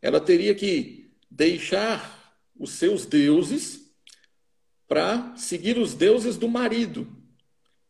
Ela 0.00 0.20
teria 0.20 0.54
que 0.54 1.10
deixar 1.30 2.36
os 2.58 2.72
seus 2.72 3.06
deuses 3.06 3.90
para 4.86 5.34
seguir 5.36 5.78
os 5.78 5.94
deuses 5.94 6.36
do 6.36 6.48
marido. 6.48 7.08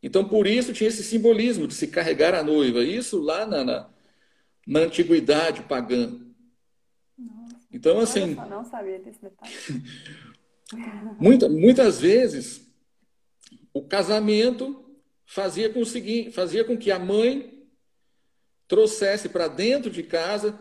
Então, 0.00 0.24
por 0.24 0.46
isso 0.46 0.72
tinha 0.72 0.88
esse 0.88 1.02
simbolismo 1.02 1.66
de 1.66 1.74
se 1.74 1.88
carregar 1.88 2.34
a 2.34 2.42
noiva. 2.42 2.84
Isso 2.84 3.20
lá 3.20 3.44
na, 3.44 3.64
na, 3.64 3.90
na 4.66 4.80
antiguidade 4.80 5.62
pagã. 5.62 6.16
Nossa, 7.18 7.56
então, 7.72 7.98
assim. 7.98 8.34
não 8.34 8.64
sabia 8.64 9.00
desse 9.00 9.20
detalhe. 9.20 9.52
muita, 11.18 11.48
muitas 11.48 12.00
vezes, 12.00 12.72
o 13.72 13.82
casamento 13.82 14.91
fazia 15.26 15.70
com, 15.70 15.80
o 15.80 15.86
seguinte, 15.86 16.30
fazia 16.30 16.64
com 16.64 16.76
que 16.76 16.90
a 16.90 16.98
mãe 16.98 17.66
trouxesse 18.68 19.28
para 19.28 19.48
dentro 19.48 19.90
de 19.90 20.02
casa 20.02 20.58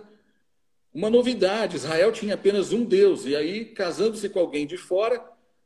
uma 0.94 1.10
novidade. 1.10 1.78
Israel 1.78 2.12
tinha 2.12 2.36
apenas 2.36 2.74
um 2.74 2.84
Deus, 2.84 3.26
e 3.26 3.36
aí, 3.36 3.66
casando-se 3.66 4.30
com 4.30 4.40
alguém 4.40 4.68
de 4.68 4.78
fora, 4.78 5.24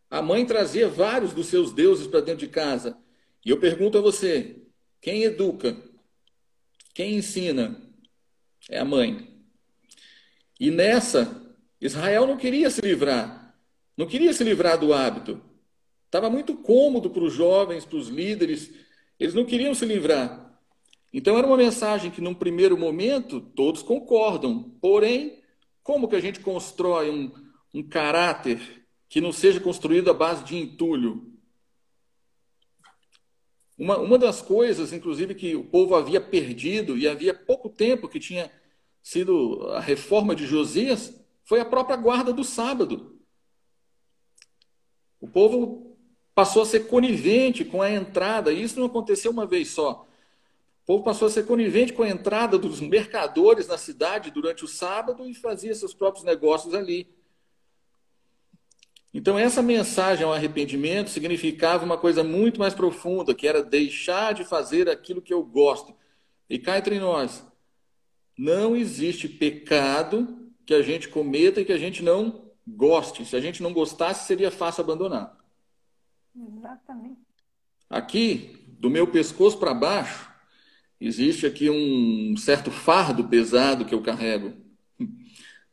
a 0.10 0.22
mãe 0.22 0.46
trazia 0.46 0.88
vários 0.88 1.34
dos 1.34 1.48
seus 1.48 1.74
deuses 1.74 2.08
para 2.08 2.22
dentro 2.22 2.46
de 2.46 2.52
casa. 2.52 2.98
E 3.44 3.50
eu 3.50 3.60
pergunto 3.60 3.98
a 3.98 4.02
você: 4.02 4.58
quem 5.02 5.24
educa? 5.24 5.76
Quem 6.94 7.16
ensina? 7.16 7.82
É 8.70 8.80
a 8.80 8.86
mãe. 8.86 9.36
E 10.60 10.72
nessa, 10.72 11.46
Israel 11.82 12.26
não 12.26 12.38
queria 12.38 12.70
se 12.70 12.82
livrar, 12.82 13.56
não 13.98 14.08
queria 14.08 14.34
se 14.34 14.44
livrar 14.44 14.80
do 14.80 14.94
hábito. 14.94 15.42
Estava 16.16 16.30
muito 16.30 16.56
cômodo 16.56 17.10
para 17.10 17.26
os 17.26 17.34
jovens, 17.34 17.84
para 17.84 17.98
os 17.98 18.08
líderes, 18.08 18.72
eles 19.20 19.34
não 19.34 19.44
queriam 19.44 19.76
se 19.76 19.86
livrar. 19.86 20.58
Então 21.12 21.38
era 21.38 21.46
uma 21.46 21.58
mensagem 21.58 22.10
que, 22.10 22.22
num 22.22 22.34
primeiro 22.34 22.78
momento, 22.78 23.42
todos 23.42 23.84
concordam. 23.84 24.64
Porém, 24.80 25.44
como 25.84 26.08
que 26.08 26.16
a 26.16 26.22
gente 26.22 26.40
constrói 26.40 27.10
um, 27.10 27.34
um 27.74 27.84
caráter 27.84 28.88
que 29.10 29.20
não 29.20 29.34
seja 29.34 29.60
construído 29.60 30.10
à 30.10 30.14
base 30.14 30.46
de 30.46 30.56
entulho? 30.56 31.34
Uma, 33.78 33.98
uma 33.98 34.18
das 34.18 34.42
coisas, 34.42 34.94
inclusive, 34.94 35.36
que 35.36 35.54
o 35.54 35.66
povo 35.66 35.96
havia 35.96 36.22
perdido, 36.22 36.98
e 36.98 37.10
havia 37.10 37.34
pouco 37.34 37.68
tempo 37.68 38.08
que 38.08 38.22
tinha 38.22 38.50
sido 39.04 39.68
a 39.72 39.82
reforma 39.82 40.34
de 40.34 40.48
Josias, 40.48 41.14
foi 41.44 41.60
a 41.60 41.66
própria 41.66 41.98
guarda 41.98 42.32
do 42.32 42.46
sábado. 42.46 43.20
O 45.20 45.28
povo 45.28 45.85
passou 46.36 46.64
a 46.64 46.66
ser 46.66 46.82
conivente 46.88 47.64
com 47.64 47.82
a 47.82 47.90
entrada, 47.90 48.52
e 48.52 48.62
isso 48.62 48.78
não 48.78 48.88
aconteceu 48.88 49.32
uma 49.32 49.46
vez 49.46 49.70
só. 49.70 50.06
O 50.84 50.86
povo 50.86 51.04
passou 51.04 51.28
a 51.28 51.32
ser 51.32 51.46
conivente 51.46 51.94
com 51.94 52.04
a 52.04 52.10
entrada 52.10 52.60
dos 52.60 52.82
mercadores 52.82 53.68
na 53.68 53.78
cidade 53.78 54.30
durante 54.30 54.66
o 54.66 54.68
sábado 54.68 55.28
e 55.28 55.34
fazia 55.34 55.74
seus 55.74 55.94
próprios 55.94 56.26
negócios 56.26 56.76
ali. 56.76 57.08
Então, 59.14 59.40
essa 59.40 59.62
mensagem 59.62 60.26
ao 60.26 60.34
arrependimento 60.34 61.10
significava 61.10 61.86
uma 61.86 61.98
coisa 61.98 62.22
muito 62.22 62.60
mais 62.60 62.74
profunda, 62.74 63.34
que 63.34 63.48
era 63.48 63.64
deixar 63.64 64.34
de 64.34 64.44
fazer 64.44 64.90
aquilo 64.90 65.22
que 65.22 65.34
eu 65.34 65.42
gosto. 65.42 65.96
E 66.50 66.60
cá 66.60 66.78
entre 66.78 67.00
nós, 67.00 67.48
não 68.38 68.76
existe 68.76 69.30
pecado 69.30 70.52
que 70.66 70.74
a 70.74 70.82
gente 70.82 71.08
cometa 71.08 71.62
e 71.62 71.66
que 71.66 71.72
a 71.72 71.78
gente 71.78 72.04
não 72.04 72.52
goste. 72.68 73.26
Se 73.26 73.38
a 73.38 73.40
gente 73.40 73.64
não 73.64 73.72
gostasse, 73.72 74.28
seria 74.28 74.52
fácil 74.52 74.84
abandonar. 74.84 75.45
Exatamente. 76.36 77.22
Aqui, 77.90 78.58
do 78.80 78.90
meu 78.90 79.08
pescoço 79.08 79.58
para 79.58 79.74
baixo, 79.74 80.36
Existe 81.00 81.46
aqui 81.46 81.70
um 81.70 82.38
certo 82.38 82.72
fardo 82.72 83.28
pesado 83.28 83.86
que 83.86 83.94
eu 83.94 84.02
carrego. 84.02 84.54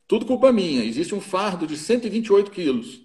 Tudo 0.06 0.26
culpa 0.26 0.52
minha. 0.52 0.84
Existe 0.84 1.14
um 1.14 1.20
fardo 1.20 1.66
de 1.66 1.76
128 1.76 2.50
quilos. 2.50 3.00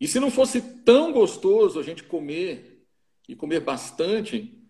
E 0.00 0.06
se 0.06 0.20
não 0.20 0.30
fosse 0.30 0.60
tão 0.84 1.12
gostoso 1.12 1.80
a 1.80 1.82
gente 1.82 2.04
comer, 2.04 2.84
e 3.26 3.34
comer 3.34 3.60
bastante, 3.60 4.62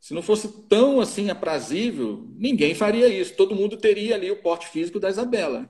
se 0.00 0.14
não 0.14 0.22
fosse 0.22 0.62
tão 0.68 1.00
assim 1.00 1.28
aprazível, 1.28 2.26
ninguém 2.36 2.74
faria 2.74 3.08
isso. 3.08 3.34
Todo 3.34 3.56
mundo 3.56 3.76
teria 3.76 4.14
ali 4.14 4.30
o 4.30 4.40
porte 4.40 4.68
físico 4.68 5.00
da 5.00 5.10
Isabela. 5.10 5.68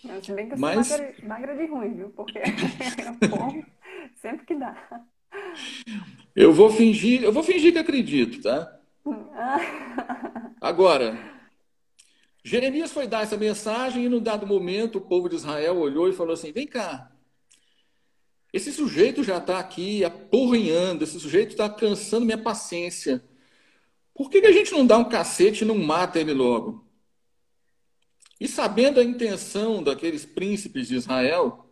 Se 0.00 0.32
bem 0.32 0.48
que 0.48 0.54
eu 0.54 0.58
Mas... 0.58 0.86
sou 0.86 0.98
magra, 0.98 1.14
magra 1.22 1.56
de 1.56 1.66
ruim, 1.66 1.94
viu? 1.94 2.10
Porque 2.10 2.38
eu 2.40 3.28
como 3.30 3.64
sempre 4.16 4.46
que 4.46 4.54
dá. 4.54 5.04
Eu 6.34 6.52
vou 6.52 6.70
fingir, 6.70 7.22
eu 7.22 7.32
vou 7.32 7.42
fingir 7.42 7.72
que 7.72 7.78
acredito, 7.78 8.42
tá? 8.42 8.80
Agora, 10.60 11.18
Jeremias 12.42 12.92
foi 12.92 13.06
dar 13.06 13.22
essa 13.22 13.36
mensagem 13.36 14.04
e 14.04 14.08
num 14.08 14.22
dado 14.22 14.46
momento 14.46 14.96
o 14.96 15.00
povo 15.02 15.28
de 15.28 15.36
Israel 15.36 15.76
olhou 15.76 16.08
e 16.08 16.14
falou 16.14 16.32
assim: 16.32 16.52
"Vem 16.52 16.66
cá. 16.66 17.12
Esse 18.52 18.72
sujeito 18.72 19.22
já 19.22 19.36
está 19.36 19.58
aqui 19.58 20.04
apurrinhando, 20.04 21.04
esse 21.04 21.20
sujeito 21.20 21.50
está 21.50 21.68
cansando 21.68 22.24
minha 22.24 22.38
paciência. 22.38 23.22
Por 24.14 24.28
que, 24.28 24.40
que 24.40 24.46
a 24.46 24.52
gente 24.52 24.72
não 24.72 24.84
dá 24.84 24.98
um 24.98 25.08
cacete 25.08 25.62
e 25.62 25.66
não 25.66 25.76
mata 25.76 26.18
ele 26.18 26.32
logo?" 26.32 26.89
E 28.40 28.48
sabendo 28.48 28.98
a 28.98 29.04
intenção 29.04 29.82
daqueles 29.82 30.24
príncipes 30.24 30.88
de 30.88 30.96
Israel, 30.96 31.70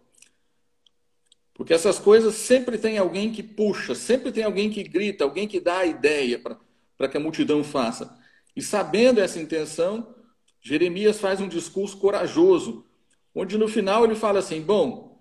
porque 1.54 1.74
essas 1.74 1.98
coisas 1.98 2.34
sempre 2.36 2.78
tem 2.78 2.98
alguém 2.98 3.32
que 3.32 3.42
puxa, 3.42 3.94
sempre 3.94 4.30
tem 4.30 4.44
alguém 4.44 4.70
que 4.70 4.84
grita, 4.84 5.24
alguém 5.24 5.48
que 5.48 5.58
dá 5.58 5.78
a 5.78 5.86
ideia 5.86 6.38
para 6.38 7.08
que 7.08 7.16
a 7.16 7.20
multidão 7.20 7.64
faça. 7.64 8.16
E 8.54 8.62
sabendo 8.62 9.18
essa 9.18 9.40
intenção, 9.40 10.14
Jeremias 10.60 11.18
faz 11.18 11.40
um 11.40 11.48
discurso 11.48 11.96
corajoso, 11.96 12.86
onde 13.34 13.58
no 13.58 13.66
final 13.66 14.04
ele 14.04 14.14
fala 14.14 14.38
assim: 14.38 14.60
Bom, 14.60 15.20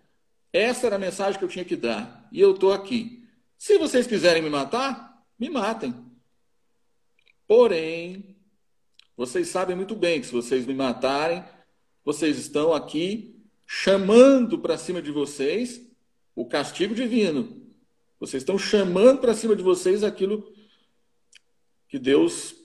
essa 0.53 0.85
era 0.85 0.97
a 0.97 0.99
mensagem 0.99 1.39
que 1.39 1.45
eu 1.45 1.49
tinha 1.49 1.65
que 1.65 1.75
dar, 1.75 2.27
e 2.31 2.39
eu 2.39 2.53
estou 2.53 2.71
aqui. 2.71 3.27
Se 3.57 3.79
vocês 3.79 4.05
quiserem 4.05 4.43
me 4.43 4.49
matar, 4.49 5.23
me 5.39 5.49
matem. 5.49 5.95
Porém, 7.47 8.36
vocês 9.17 9.47
sabem 9.47 9.75
muito 9.75 9.95
bem 9.95 10.21
que 10.21 10.27
se 10.27 10.31
vocês 10.31 10.63
me 10.67 10.75
matarem, 10.75 11.43
vocês 12.05 12.37
estão 12.37 12.71
aqui 12.71 13.35
chamando 13.65 14.59
para 14.59 14.77
cima 14.77 15.01
de 15.01 15.11
vocês 15.11 15.81
o 16.35 16.45
castigo 16.45 16.93
divino. 16.93 17.65
Vocês 18.19 18.43
estão 18.43 18.59
chamando 18.59 19.19
para 19.19 19.33
cima 19.33 19.55
de 19.55 19.63
vocês 19.63 20.03
aquilo 20.03 20.53
que 21.89 21.97
Deus 21.97 22.55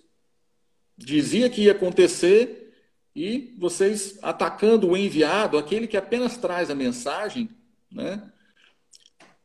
dizia 0.96 1.48
que 1.48 1.62
ia 1.62 1.72
acontecer 1.72 2.74
e 3.16 3.54
vocês 3.58 4.18
atacando 4.22 4.88
o 4.88 4.96
enviado, 4.96 5.56
aquele 5.56 5.86
que 5.86 5.96
apenas 5.96 6.36
traz 6.36 6.70
a 6.70 6.74
mensagem, 6.74 7.48
né? 7.90 8.30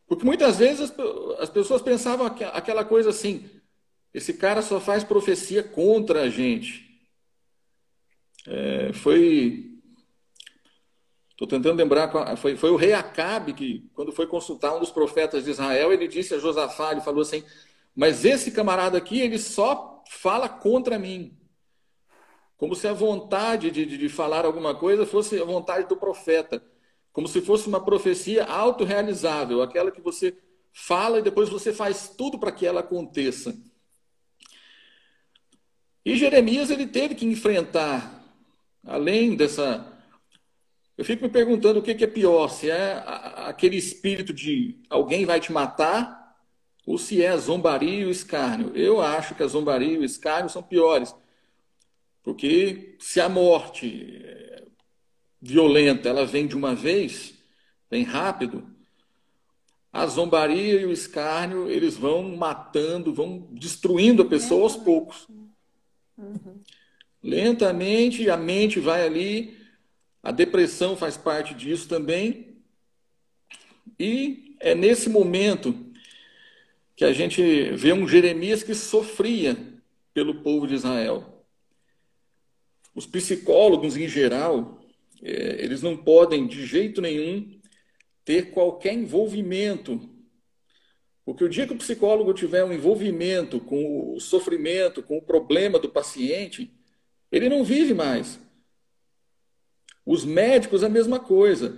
Porque 0.07 0.25
muitas 0.25 0.57
vezes 0.57 0.91
as, 0.91 0.99
as 1.39 1.49
pessoas 1.49 1.81
pensavam 1.81 2.27
aquela 2.27 2.83
coisa 2.83 3.09
assim: 3.09 3.49
esse 4.13 4.33
cara 4.33 4.61
só 4.61 4.79
faz 4.79 5.03
profecia 5.03 5.63
contra 5.63 6.23
a 6.23 6.29
gente. 6.29 6.86
É, 8.47 8.93
foi 8.93 9.67
Estou 11.37 11.47
tentando 11.47 11.77
lembrar, 11.77 12.35
foi, 12.35 12.55
foi 12.55 12.71
o 12.71 12.75
rei 12.75 12.93
Acabe 12.93 13.53
que, 13.53 13.87
quando 13.93 14.11
foi 14.11 14.25
consultar 14.25 14.75
um 14.75 14.79
dos 14.79 14.89
profetas 14.89 15.43
de 15.43 15.51
Israel, 15.51 15.93
ele 15.93 16.07
disse 16.07 16.33
a 16.33 16.39
Josafá, 16.39 16.91
ele 16.91 17.01
falou 17.01 17.21
assim, 17.21 17.43
mas 17.95 18.25
esse 18.25 18.49
camarada 18.49 18.97
aqui, 18.97 19.21
ele 19.21 19.37
só 19.37 20.03
fala 20.09 20.49
contra 20.49 20.97
mim. 20.97 21.37
Como 22.57 22.75
se 22.75 22.87
a 22.87 22.93
vontade 22.93 23.69
de, 23.69 23.85
de, 23.85 23.99
de 23.99 24.09
falar 24.09 24.45
alguma 24.45 24.73
coisa 24.73 25.05
fosse 25.05 25.39
a 25.39 25.45
vontade 25.45 25.87
do 25.87 25.95
profeta. 25.95 26.63
Como 27.13 27.27
se 27.27 27.39
fosse 27.39 27.67
uma 27.67 27.83
profecia 27.83 28.43
autorrealizável, 28.45 29.61
aquela 29.61 29.91
que 29.91 30.01
você 30.01 30.35
fala 30.73 31.19
e 31.19 31.23
depois 31.23 31.49
você 31.49 31.71
faz 31.71 32.09
tudo 32.17 32.39
para 32.39 32.51
que 32.51 32.65
ela 32.65 32.79
aconteça. 32.79 33.55
E 36.03 36.15
Jeremias 36.15 36.71
ele 36.71 36.87
teve 36.87 37.13
que 37.13 37.27
enfrentar, 37.27 38.16
além 38.87 39.35
dessa 39.35 39.93
eu 40.97 41.05
fico 41.05 41.23
me 41.23 41.29
perguntando 41.29 41.79
o 41.79 41.83
que 41.83 42.03
é 42.03 42.07
pior, 42.07 42.47
se 42.47 42.71
é 42.71 43.03
aquele 43.45 43.77
espírito 43.77 44.33
de 44.33 44.81
alguém 44.89 45.25
vai 45.25 45.39
te 45.39 45.51
matar 45.51 46.35
ou 46.87 46.97
se 46.97 47.21
é 47.21 47.27
a 47.27 47.37
zombaria 47.37 47.99
e 47.99 48.05
o 48.05 48.09
escárnio. 48.09 48.75
Eu 48.75 48.99
acho 48.99 49.35
que 49.35 49.43
a 49.43 49.47
zombaria 49.47 49.91
e 49.91 49.97
o 49.99 50.03
escárnio 50.03 50.49
são 50.49 50.63
piores. 50.63 51.13
Porque 52.23 52.95
se 52.99 53.21
a 53.21 53.29
morte 53.29 54.21
é, 54.23 54.63
violenta 55.39 56.09
ela 56.09 56.25
vem 56.25 56.47
de 56.47 56.55
uma 56.55 56.73
vez, 56.73 57.35
vem 57.91 58.03
rápido, 58.03 58.67
a 59.93 60.05
zombaria 60.07 60.81
e 60.81 60.85
o 60.85 60.91
escárnio 60.91 61.69
eles 61.69 61.95
vão 61.95 62.35
matando, 62.35 63.13
vão 63.13 63.47
destruindo 63.51 64.23
a 64.23 64.25
pessoa 64.25 64.63
aos 64.63 64.75
poucos. 64.75 65.27
Uhum. 66.17 66.59
Lentamente 67.23 68.29
a 68.29 68.37
mente 68.37 68.79
vai 68.79 69.05
ali 69.05 69.57
a 70.27 70.31
depressão 70.31 70.97
faz 70.97 71.15
parte 71.15 71.53
disso 71.53 71.87
também. 71.87 72.57
E 73.97 74.57
é 74.59 74.75
nesse 74.75 75.09
momento 75.09 75.73
que 76.97 77.05
a 77.05 77.13
gente 77.13 77.71
vê 77.71 77.93
um 77.93 78.05
Jeremias 78.05 78.61
que 78.61 78.75
sofria 78.75 79.55
pelo 80.13 80.41
povo 80.41 80.67
de 80.67 80.73
Israel. 80.73 81.45
Os 82.93 83.05
psicólogos, 83.05 83.95
em 83.95 84.09
geral, 84.09 84.81
é, 85.23 85.63
eles 85.63 85.81
não 85.81 85.95
podem, 85.95 86.45
de 86.45 86.65
jeito 86.65 86.99
nenhum, 87.01 87.57
ter 88.25 88.51
qualquer 88.51 88.95
envolvimento. 88.95 90.09
Porque 91.23 91.45
o 91.45 91.49
dia 91.49 91.65
que 91.65 91.73
o 91.73 91.77
psicólogo 91.77 92.33
tiver 92.33 92.65
um 92.65 92.73
envolvimento 92.73 93.61
com 93.61 94.13
o 94.13 94.19
sofrimento, 94.19 95.01
com 95.01 95.17
o 95.17 95.21
problema 95.21 95.79
do 95.79 95.87
paciente, 95.87 96.76
ele 97.31 97.49
não 97.49 97.63
vive 97.63 97.93
mais. 97.93 98.39
Os 100.05 100.23
médicos, 100.23 100.83
a 100.83 100.89
mesma 100.89 101.19
coisa. 101.19 101.77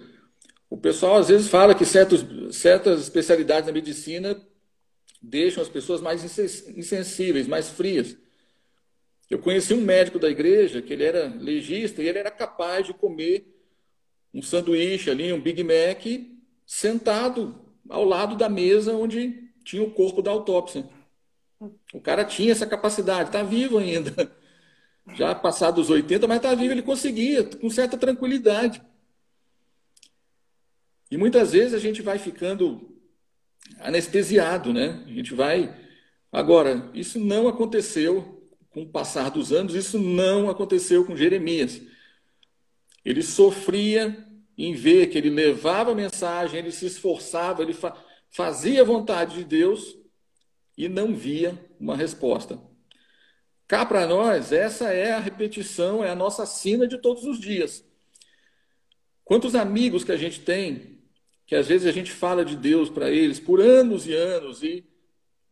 O 0.70 0.78
pessoal 0.78 1.18
às 1.18 1.30
vezes 1.30 1.48
fala 1.48 1.74
que 1.74 1.86
certos, 1.86 2.24
certas 2.56 3.02
especialidades 3.02 3.68
na 3.68 3.74
medicina 3.74 4.40
deixam 5.22 5.62
as 5.62 5.70
pessoas 5.70 6.00
mais 6.00 6.24
insensíveis, 6.24 7.48
mais 7.48 7.70
frias. 7.70 8.16
Eu 9.30 9.40
conheci 9.40 9.74
um 9.74 9.82
médico 9.82 10.18
da 10.18 10.30
igreja 10.30 10.82
que 10.82 10.94
ele 10.94 11.04
era 11.04 11.28
legista 11.28 12.02
e 12.02 12.08
ele 12.08 12.20
era 12.20 12.32
capaz 12.32 12.86
de 12.86 12.94
comer 12.94 13.56
um 14.34 14.42
sanduíche 14.42 15.10
ali, 15.10 15.34
um 15.34 15.42
Big 15.42 15.64
Mac, 15.64 16.06
sentado 16.66 17.60
ao 17.90 18.04
lado 18.04 18.36
da 18.36 18.48
mesa 18.48 18.94
onde 18.94 19.50
tinha 19.64 19.84
o 19.84 19.92
corpo 19.92 20.22
da 20.22 20.32
autópsia. 20.32 20.88
O 21.94 22.00
cara 22.00 22.24
tinha 22.24 22.52
essa 22.52 22.66
capacidade, 22.66 23.30
está 23.30 23.44
vivo 23.44 23.78
ainda. 23.78 24.32
Já 25.16 25.36
passado 25.36 25.80
os 25.80 25.90
80, 25.90 26.28
mas 26.28 26.38
está 26.38 26.56
vivo, 26.56 26.74
ele 26.74 26.82
conseguia, 26.82 27.44
com 27.44 27.70
certa 27.70 27.98
tranquilidade. 27.98 28.82
E 31.12 31.18
muitas 31.18 31.52
vezes 31.52 31.74
a 31.74 31.80
gente 31.80 32.02
vai 32.02 32.20
ficando 32.20 33.00
anestesiado, 33.80 34.72
né? 34.74 35.04
A 35.08 35.12
gente 35.12 35.34
vai. 35.34 35.76
Agora, 36.32 36.90
isso 36.94 37.20
não 37.20 37.48
aconteceu 37.48 38.48
com 38.70 38.84
o 38.84 38.90
passar 38.90 39.30
dos 39.30 39.52
anos, 39.52 39.74
isso 39.74 39.98
não 39.98 40.50
aconteceu 40.50 41.06
com 41.06 41.16
Jeremias. 41.16 41.82
Ele 43.04 43.24
sofria 43.24 44.26
em 44.58 44.74
ver 44.74 45.08
que 45.08 45.18
ele 45.18 45.30
levava 45.30 45.92
a 45.92 45.96
mensagem, 45.96 46.60
ele 46.60 46.72
se 46.72 46.86
esforçava, 46.86 47.64
ele 47.64 47.74
fa 47.74 47.96
fazia 48.32 48.82
a 48.82 48.86
vontade 48.86 49.38
de 49.38 49.44
Deus 49.44 49.98
e 50.78 50.88
não 50.88 51.16
via 51.16 51.58
uma 51.80 51.96
resposta. 51.98 52.60
Cá 53.70 53.86
para 53.86 54.08
nós, 54.08 54.52
essa 54.52 54.92
é 54.92 55.12
a 55.12 55.20
repetição, 55.20 56.04
é 56.04 56.10
a 56.10 56.16
nossa 56.16 56.44
sina 56.44 56.88
de 56.88 56.98
todos 56.98 57.24
os 57.24 57.40
dias. 57.40 57.86
Quantos 59.24 59.54
amigos 59.54 60.04
que 60.04 60.12
a 60.12 60.18
gente 60.18 60.40
tem 60.40 60.98
que 61.46 61.56
às 61.56 61.68
vezes 61.68 61.88
a 61.88 61.92
gente 61.92 62.12
fala 62.12 62.44
de 62.44 62.56
Deus 62.56 62.90
para 62.90 63.12
eles 63.12 63.40
por 63.40 63.62
anos 63.62 64.08
e 64.08 64.14
anos 64.14 64.64
e 64.64 64.84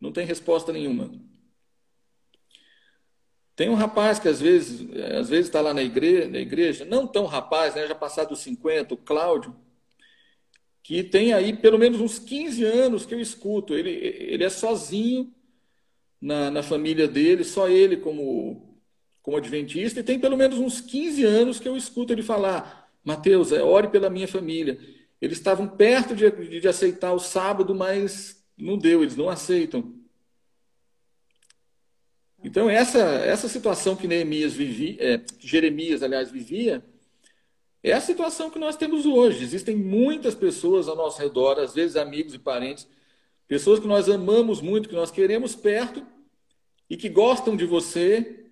não 0.00 0.10
tem 0.10 0.26
resposta 0.26 0.72
nenhuma. 0.72 1.12
Tem 3.54 3.68
um 3.68 3.74
rapaz 3.74 4.18
que 4.18 4.26
às 4.26 4.40
vezes 4.40 4.80
às 5.16 5.28
vezes 5.28 5.46
está 5.46 5.60
lá 5.60 5.72
na 5.72 5.82
igreja, 5.82 6.28
na 6.28 6.38
igreja, 6.38 6.84
não 6.84 7.06
tão 7.06 7.24
rapaz, 7.24 7.76
né, 7.76 7.86
já 7.86 7.94
passado 7.94 8.30
dos 8.30 8.40
50, 8.40 8.94
o 8.94 8.96
Cláudio, 8.96 9.54
que 10.82 11.04
tem 11.04 11.32
aí 11.32 11.56
pelo 11.56 11.78
menos 11.78 12.00
uns 12.00 12.18
15 12.18 12.64
anos 12.64 13.06
que 13.06 13.14
eu 13.14 13.20
escuto. 13.20 13.74
Ele, 13.74 13.90
ele 13.90 14.42
é 14.42 14.50
sozinho 14.50 15.32
na, 16.20 16.50
na 16.50 16.62
família 16.62 17.06
dele, 17.06 17.44
só 17.44 17.68
ele 17.68 17.96
como, 17.96 18.78
como 19.22 19.36
adventista, 19.36 20.00
e 20.00 20.04
tem 20.04 20.18
pelo 20.18 20.36
menos 20.36 20.58
uns 20.58 20.80
15 20.80 21.24
anos 21.24 21.60
que 21.60 21.68
eu 21.68 21.76
escuto 21.76 22.12
ele 22.12 22.22
falar: 22.22 22.90
Mateus, 23.04 23.52
é, 23.52 23.62
ore 23.62 23.88
pela 23.88 24.10
minha 24.10 24.28
família. 24.28 24.78
Eles 25.20 25.38
estavam 25.38 25.66
perto 25.66 26.14
de, 26.14 26.60
de 26.60 26.68
aceitar 26.68 27.12
o 27.12 27.18
sábado, 27.18 27.74
mas 27.74 28.44
não 28.56 28.78
deu, 28.78 29.02
eles 29.02 29.16
não 29.16 29.28
aceitam. 29.28 29.94
Então, 32.42 32.70
essa, 32.70 32.98
essa 32.98 33.48
situação 33.48 33.96
que 33.96 34.06
Neemias 34.06 34.52
vivia, 34.52 34.96
é, 35.00 35.20
Jeremias, 35.40 36.02
aliás, 36.02 36.30
vivia, 36.30 36.84
é 37.82 37.92
a 37.92 38.00
situação 38.00 38.50
que 38.50 38.58
nós 38.58 38.76
temos 38.76 39.06
hoje. 39.06 39.42
Existem 39.42 39.76
muitas 39.76 40.34
pessoas 40.34 40.88
ao 40.88 40.96
nosso 40.96 41.20
redor, 41.20 41.58
às 41.58 41.74
vezes 41.74 41.96
amigos 41.96 42.34
e 42.34 42.38
parentes, 42.38 42.86
pessoas 43.48 43.80
que 43.80 43.88
nós 43.88 44.08
amamos 44.08 44.60
muito, 44.60 44.88
que 44.88 44.94
nós 44.94 45.10
queremos 45.10 45.56
perto 45.56 46.06
e 46.88 46.96
que 46.96 47.08
gostam 47.08 47.56
de 47.56 47.66
você 47.66 48.46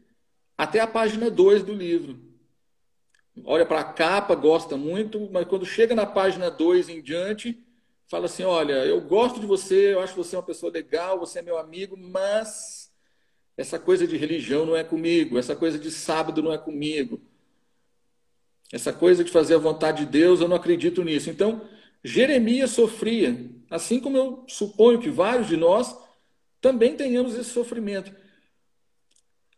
até 0.58 0.80
a 0.80 0.86
página 0.86 1.30
2 1.30 1.62
do 1.62 1.72
livro 1.72 2.26
olha 3.44 3.66
para 3.66 3.80
a 3.80 3.84
capa, 3.84 4.34
gosta 4.34 4.76
muito, 4.76 5.28
mas 5.32 5.46
quando 5.46 5.66
chega 5.66 5.94
na 5.94 6.06
página 6.06 6.50
2 6.50 6.88
em 6.88 7.02
diante, 7.02 7.58
fala 8.08 8.26
assim: 8.26 8.44
Olha, 8.44 8.84
eu 8.84 9.00
gosto 9.00 9.40
de 9.40 9.46
você, 9.46 9.94
eu 9.94 10.00
acho 10.00 10.14
você 10.14 10.36
uma 10.36 10.42
pessoa 10.42 10.72
legal, 10.72 11.18
você 11.18 11.40
é 11.40 11.42
meu 11.42 11.58
amigo, 11.58 11.96
mas 11.96 12.90
essa 13.56 13.78
coisa 13.78 14.06
de 14.06 14.16
religião 14.16 14.64
não 14.64 14.76
é 14.76 14.84
comigo, 14.84 15.38
essa 15.38 15.56
coisa 15.56 15.78
de 15.78 15.90
sábado 15.90 16.42
não 16.42 16.52
é 16.52 16.58
comigo, 16.58 17.20
essa 18.72 18.92
coisa 18.92 19.24
de 19.24 19.30
fazer 19.30 19.54
a 19.54 19.58
vontade 19.58 20.04
de 20.04 20.10
Deus, 20.10 20.40
eu 20.40 20.48
não 20.48 20.56
acredito 20.56 21.02
nisso. 21.02 21.30
Então, 21.30 21.62
Jeremias 22.06 22.70
sofria, 22.70 23.50
assim 23.68 23.98
como 23.98 24.16
eu 24.16 24.44
suponho 24.46 25.00
que 25.00 25.10
vários 25.10 25.48
de 25.48 25.56
nós 25.56 25.92
também 26.60 26.94
tenhamos 26.94 27.34
esse 27.34 27.50
sofrimento. 27.50 28.14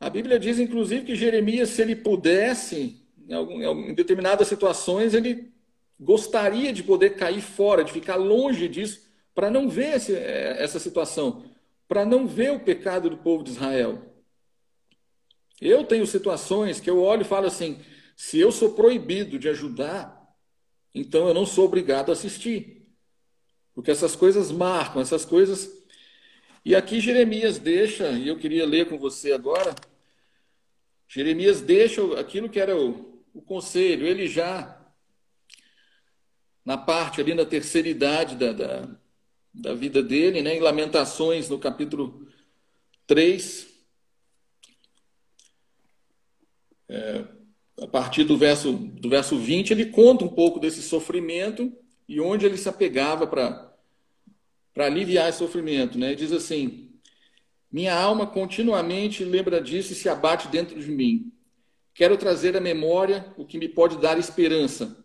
A 0.01 0.09
Bíblia 0.09 0.39
diz, 0.39 0.59
inclusive, 0.59 1.05
que 1.05 1.15
Jeremias, 1.15 1.69
se 1.69 1.83
ele 1.83 1.95
pudesse, 1.95 3.03
em, 3.29 3.95
determinadas 3.95 4.49
situações, 4.49 5.13
ele 5.13 5.53
gostaria 6.01 6.73
de 6.73 6.83
poder 6.83 7.17
cair 7.17 7.43
fora, 7.43 7.85
de 7.85 7.93
ficar 7.93 8.17
longe 8.17 8.67
disso, 8.67 9.07
para 9.35 9.51
não 9.51 9.69
ver 9.69 9.97
esse, 9.97 10.15
é, 10.15 10.57
essa 10.59 10.79
situação, 10.79 11.45
para 11.87 12.07
não 12.07 12.27
ver 12.27 12.53
o 12.53 12.61
pecado 12.61 13.11
do 13.11 13.19
povo 13.19 13.45
de 13.45 13.51
Israel. 13.51 14.01
Eu 15.61 15.85
tenho 15.85 16.07
situações 16.07 16.81
que 16.81 16.89
eu 16.89 17.03
olho 17.03 17.23
e 17.23 17.27
falo 17.27 17.47
assim: 17.47 17.79
se 18.17 18.39
eu 18.39 18.51
sou 18.51 18.71
proibido 18.71 19.39
de 19.39 19.51
ajudar, 19.51 20.18
então 21.01 21.29
eu 21.29 21.35
não 21.35 21.47
sou 21.47 21.67
obrigado 21.67 22.11
a 22.11 22.13
assistir. 22.13 22.87
Porque 23.75 23.91
essas 23.91 24.17
coisas 24.17 24.51
marcam, 24.51 25.01
essas 25.01 25.25
coisas. 25.25 25.71
E 26.65 26.75
aqui 26.75 27.01
Jeremias 27.01 27.59
deixa, 27.59 28.11
e 28.11 28.29
eu 28.29 28.37
queria 28.37 28.67
ler 28.67 28.89
com 28.89 28.99
você 28.99 29.33
agora. 29.33 29.75
Jeremias 31.07 31.61
deixa 31.61 32.03
aquilo 32.19 32.49
que 32.49 32.61
era 32.61 32.77
o, 32.77 33.23
o 33.33 33.41
conselho, 33.41 34.07
ele 34.07 34.27
já, 34.27 34.79
na 36.65 36.77
parte 36.77 37.21
ali 37.21 37.35
na 37.35 37.47
terceira 37.47 37.89
idade 37.89 38.37
da, 38.37 38.53
da, 38.53 38.89
da 39.55 39.75
vida 39.75 40.03
dele, 40.03 40.43
né, 40.43 40.57
em 40.57 40.61
Lamentações, 40.61 41.49
no 41.49 41.59
capítulo 41.59 42.29
3, 43.07 43.67
é, 46.89 47.25
a 47.81 47.87
partir 47.87 48.25
do 48.25 48.37
verso, 48.37 48.73
do 48.73 49.09
verso 49.09 49.39
20, 49.39 49.71
ele 49.71 49.87
conta 49.87 50.25
um 50.25 50.29
pouco 50.29 50.59
desse 50.59 50.83
sofrimento 50.83 51.73
e 52.09 52.21
onde 52.21 52.45
ele 52.45 52.57
se 52.57 52.69
apegava 52.69 53.27
para 53.27 53.75
aliviar 54.77 55.29
esse 55.29 55.39
sofrimento. 55.39 55.99
Né? 55.99 56.09
Ele 56.09 56.17
diz 56.17 56.33
assim: 56.33 56.91
Minha 57.71 57.95
alma 57.95 58.27
continuamente 58.27 59.25
lembra 59.25 59.61
disso 59.61 59.93
e 59.93 59.97
se 59.97 60.09
abate 60.09 60.49
dentro 60.49 60.79
de 60.81 60.91
mim. 60.91 61.33
Quero 61.95 62.17
trazer 62.17 62.57
à 62.57 62.61
memória 62.61 63.33
o 63.37 63.45
que 63.45 63.59
me 63.59 63.69
pode 63.69 63.99
dar 63.99 64.19
esperança. 64.19 65.05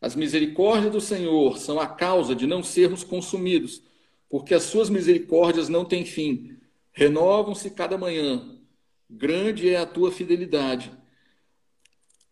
As 0.00 0.16
misericórdias 0.16 0.92
do 0.92 1.00
Senhor 1.00 1.58
são 1.58 1.78
a 1.78 1.86
causa 1.86 2.34
de 2.34 2.46
não 2.46 2.62
sermos 2.62 3.04
consumidos, 3.04 3.82
porque 4.28 4.54
as 4.54 4.62
suas 4.62 4.88
misericórdias 4.88 5.68
não 5.68 5.84
têm 5.84 6.04
fim. 6.06 6.56
Renovam-se 6.92 7.70
cada 7.70 7.98
manhã. 7.98 8.58
Grande 9.08 9.68
é 9.68 9.76
a 9.76 9.84
tua 9.84 10.10
fidelidade. 10.10 10.90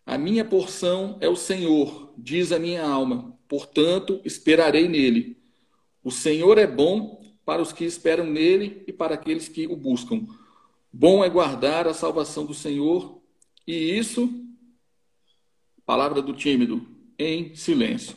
A 0.08 0.16
minha 0.16 0.42
porção 0.42 1.18
é 1.20 1.28
o 1.28 1.36
Senhor, 1.36 2.14
diz 2.16 2.50
a 2.50 2.58
minha 2.58 2.82
alma, 2.82 3.38
portanto 3.46 4.22
esperarei 4.24 4.88
nele. 4.88 5.36
O 6.02 6.10
Senhor 6.10 6.56
é 6.56 6.66
bom 6.66 7.22
para 7.44 7.60
os 7.60 7.74
que 7.74 7.84
esperam 7.84 8.24
nele 8.24 8.82
e 8.86 8.92
para 8.92 9.16
aqueles 9.16 9.50
que 9.50 9.66
o 9.66 9.76
buscam. 9.76 10.26
Bom 10.90 11.22
é 11.22 11.28
guardar 11.28 11.86
a 11.86 11.92
salvação 11.92 12.46
do 12.46 12.54
Senhor 12.54 13.20
e 13.66 13.98
isso, 13.98 14.32
palavra 15.84 16.22
do 16.22 16.32
tímido, 16.32 16.88
em 17.18 17.54
silêncio. 17.54 18.16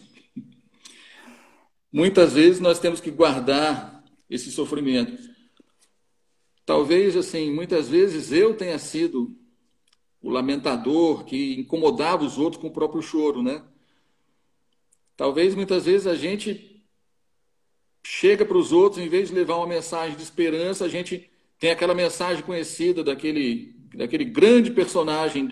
Muitas 1.92 2.32
vezes 2.32 2.62
nós 2.62 2.80
temos 2.80 3.02
que 3.02 3.12
guardar 3.12 4.02
esse 4.30 4.50
sofrimento. 4.50 5.12
Talvez, 6.66 7.18
assim, 7.18 7.52
muitas 7.52 7.90
vezes 7.90 8.32
eu 8.32 8.56
tenha 8.56 8.80
sido 8.80 9.41
o 10.22 10.30
lamentador 10.30 11.26
que 11.26 11.60
incomodava 11.60 12.24
os 12.24 12.38
outros 12.38 12.62
com 12.62 12.68
o 12.68 12.74
próprio 12.74 13.02
choro, 13.02 13.42
né? 13.42 13.64
Talvez 15.18 15.56
muitas 15.56 15.86
vezes 15.86 16.08
a 16.08 16.16
gente 16.16 16.84
chega 18.04 18.46
para 18.46 18.58
os 18.58 18.72
outros, 18.72 19.04
em 19.04 19.10
vez 19.10 19.30
de 19.30 19.36
levar 19.36 19.58
uma 19.58 19.68
mensagem 19.68 20.16
de 20.16 20.24
esperança, 20.24 20.86
a 20.86 20.90
gente 20.90 21.30
tem 21.60 21.72
aquela 21.72 21.94
mensagem 21.94 22.44
conhecida 22.44 23.04
daquele 23.04 23.80
daquele 23.94 24.24
grande 24.24 24.72
personagem 24.72 25.52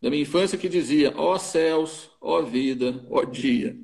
da 0.00 0.08
minha 0.08 0.22
infância 0.22 0.58
que 0.58 0.68
dizia: 0.68 1.12
ó 1.16 1.38
céus, 1.38 2.10
ó 2.20 2.42
vida, 2.42 3.04
ó 3.10 3.24
dia. 3.24 3.76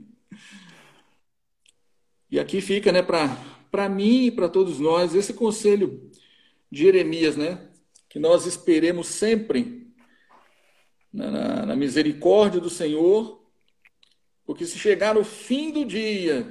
E 2.30 2.40
aqui 2.40 2.60
fica, 2.60 2.90
né, 2.90 3.02
para 3.02 3.88
mim 3.88 4.26
e 4.26 4.30
para 4.30 4.48
todos 4.48 4.80
nós, 4.80 5.14
esse 5.14 5.32
conselho 5.32 6.10
de 6.70 6.82
Jeremias, 6.82 7.36
né, 7.36 7.68
que 8.08 8.18
nós 8.18 8.46
esperemos 8.46 9.06
sempre 9.06 9.85
na, 11.16 11.30
na, 11.30 11.66
na 11.66 11.76
misericórdia 11.76 12.60
do 12.60 12.70
Senhor, 12.70 13.42
porque 14.44 14.64
se 14.64 14.78
chegar 14.78 15.14
no 15.14 15.24
fim 15.24 15.72
do 15.72 15.84
dia 15.84 16.46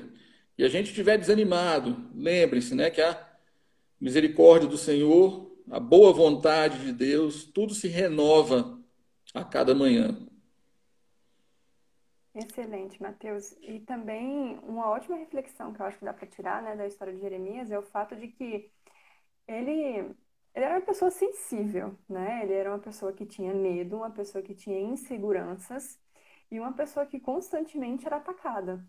e 0.58 0.64
a 0.64 0.70
gente 0.70 0.88
estiver 0.88 1.18
desanimado, 1.18 2.10
lembre-se, 2.14 2.76
né, 2.76 2.90
que 2.90 3.02
a 3.02 3.38
misericórdia 4.00 4.68
do 4.68 4.78
Senhor 4.78 5.56
a 5.70 5.80
boa 5.80 6.14
vontade 6.14 6.80
de 6.80 6.94
Deus, 6.94 7.46
tudo 7.46 7.74
se 7.74 7.88
renova 7.88 8.80
a 9.34 9.44
cada 9.44 9.74
manhã. 9.74 10.16
Excelente, 12.34 13.02
Mateus. 13.02 13.56
E 13.62 13.80
também 13.80 14.60
uma 14.64 14.90
ótima 14.90 15.18
reflexão 15.18 15.74
que 15.74 15.82
eu 15.82 15.86
acho 15.86 15.98
que 15.98 16.06
dá 16.06 16.14
para 16.14 16.28
tirar 16.28 16.62
né, 16.62 16.76
da 16.76 16.86
história 16.86 17.14
de 17.14 17.22
Jeremias 17.22 17.72
é 17.72 17.80
o 17.80 17.84
fato 17.84 18.16
de 18.16 18.28
que 18.28 18.70
ele, 19.48 20.14
ele 20.56 20.66
era 20.66 20.76
uma 20.76 20.82
pessoa 20.86 21.12
sensível, 21.12 21.98
né? 22.10 22.44
Ele 22.44 22.54
era 22.54 22.72
uma 22.72 22.80
pessoa 22.80 23.12
que 23.14 23.26
tinha 23.26 23.54
medo, 23.54 23.98
uma 23.98 24.10
pessoa 24.12 24.42
que 24.42 24.56
tinha 24.56 24.80
inseguranças 24.80 26.00
e 26.50 26.60
uma 26.60 26.74
pessoa 26.74 27.06
que 27.06 27.20
constantemente 27.20 28.06
era 28.08 28.18
atacada. 28.18 28.86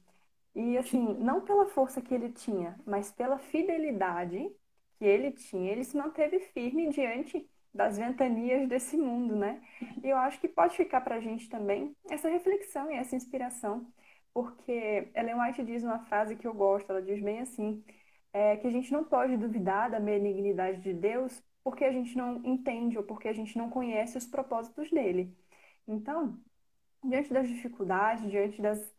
E 0.55 0.79
assim, 0.79 1.15
não 1.15 1.41
pela 1.43 1.67
força 1.67 2.01
que 2.01 2.15
ele 2.15 2.31
tinha, 2.33 2.79
mas 2.87 3.13
pela 3.13 3.39
fidelidade 3.39 4.51
que 4.99 5.05
ele 5.05 5.33
tinha, 5.33 5.73
ele 5.73 5.85
se 5.85 5.97
manteve 5.97 6.39
firme 6.41 6.89
diante 6.91 7.49
das 7.75 7.99
ventanias 7.99 8.69
desse 8.69 8.97
mundo, 8.97 9.37
né? 9.37 9.61
E 10.03 10.09
eu 10.09 10.17
acho 10.19 10.41
que 10.41 10.49
pode 10.49 10.77
ficar 10.77 11.01
para 11.03 11.17
a 11.17 11.21
gente 11.21 11.49
também 11.49 11.95
essa 12.09 12.29
reflexão 12.29 12.91
e 12.91 12.95
essa 12.97 13.17
inspiração, 13.17 13.87
porque 14.33 15.11
Ellen 15.15 15.41
White 15.41 15.65
diz 15.65 15.83
uma 15.85 15.99
frase 16.07 16.37
que 16.37 16.47
eu 16.47 16.55
gosto, 16.55 16.91
ela 16.91 17.03
diz 17.03 17.21
bem 17.23 17.41
assim, 17.41 17.85
é, 18.33 18.57
que 18.57 18.67
a 18.67 18.71
gente 18.71 18.93
não 18.93 19.05
pode 19.05 19.37
duvidar 19.37 19.91
da 19.91 20.01
benignidade 20.01 20.81
de 20.81 20.95
Deus 20.95 21.43
porque 21.67 21.85
a 21.85 21.91
gente 21.91 22.17
não 22.17 22.41
entende 22.45 22.97
ou 22.97 23.03
porque 23.03 23.27
a 23.27 23.33
gente 23.33 23.59
não 23.59 23.69
conhece 23.69 24.17
os 24.17 24.25
propósitos 24.25 24.89
dele. 24.89 25.37
Então, 25.85 26.39
diante 27.03 27.33
das 27.33 27.49
dificuldades, 27.49 28.31
diante 28.31 28.63
das 28.63 28.95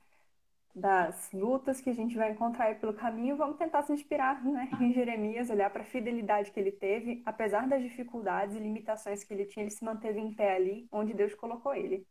das 0.75 1.31
lutas 1.31 1.79
que 1.81 1.89
a 1.89 1.93
gente 1.93 2.15
vai 2.17 2.31
encontrar 2.31 2.65
aí 2.65 2.75
pelo 2.75 2.93
caminho, 2.93 3.37
vamos 3.37 3.57
tentar 3.57 3.83
se 3.83 3.93
inspirar 3.93 4.43
né, 4.43 4.69
em 4.81 4.93
Jeremias, 4.93 5.49
olhar 5.49 5.69
para 5.69 5.81
a 5.81 5.85
fidelidade 5.85 6.51
que 6.51 6.59
ele 6.59 6.71
teve, 6.73 7.23
apesar 7.25 7.67
das 7.69 7.81
dificuldades 7.81 8.55
e 8.57 8.59
limitações 8.59 9.23
que 9.23 9.33
ele 9.33 9.45
tinha, 9.45 9.63
ele 9.63 9.71
se 9.71 9.85
manteve 9.85 10.19
em 10.19 10.33
pé 10.33 10.57
ali, 10.57 10.87
onde 10.91 11.13
Deus 11.13 11.33
colocou 11.33 11.73
ele. 11.73 12.05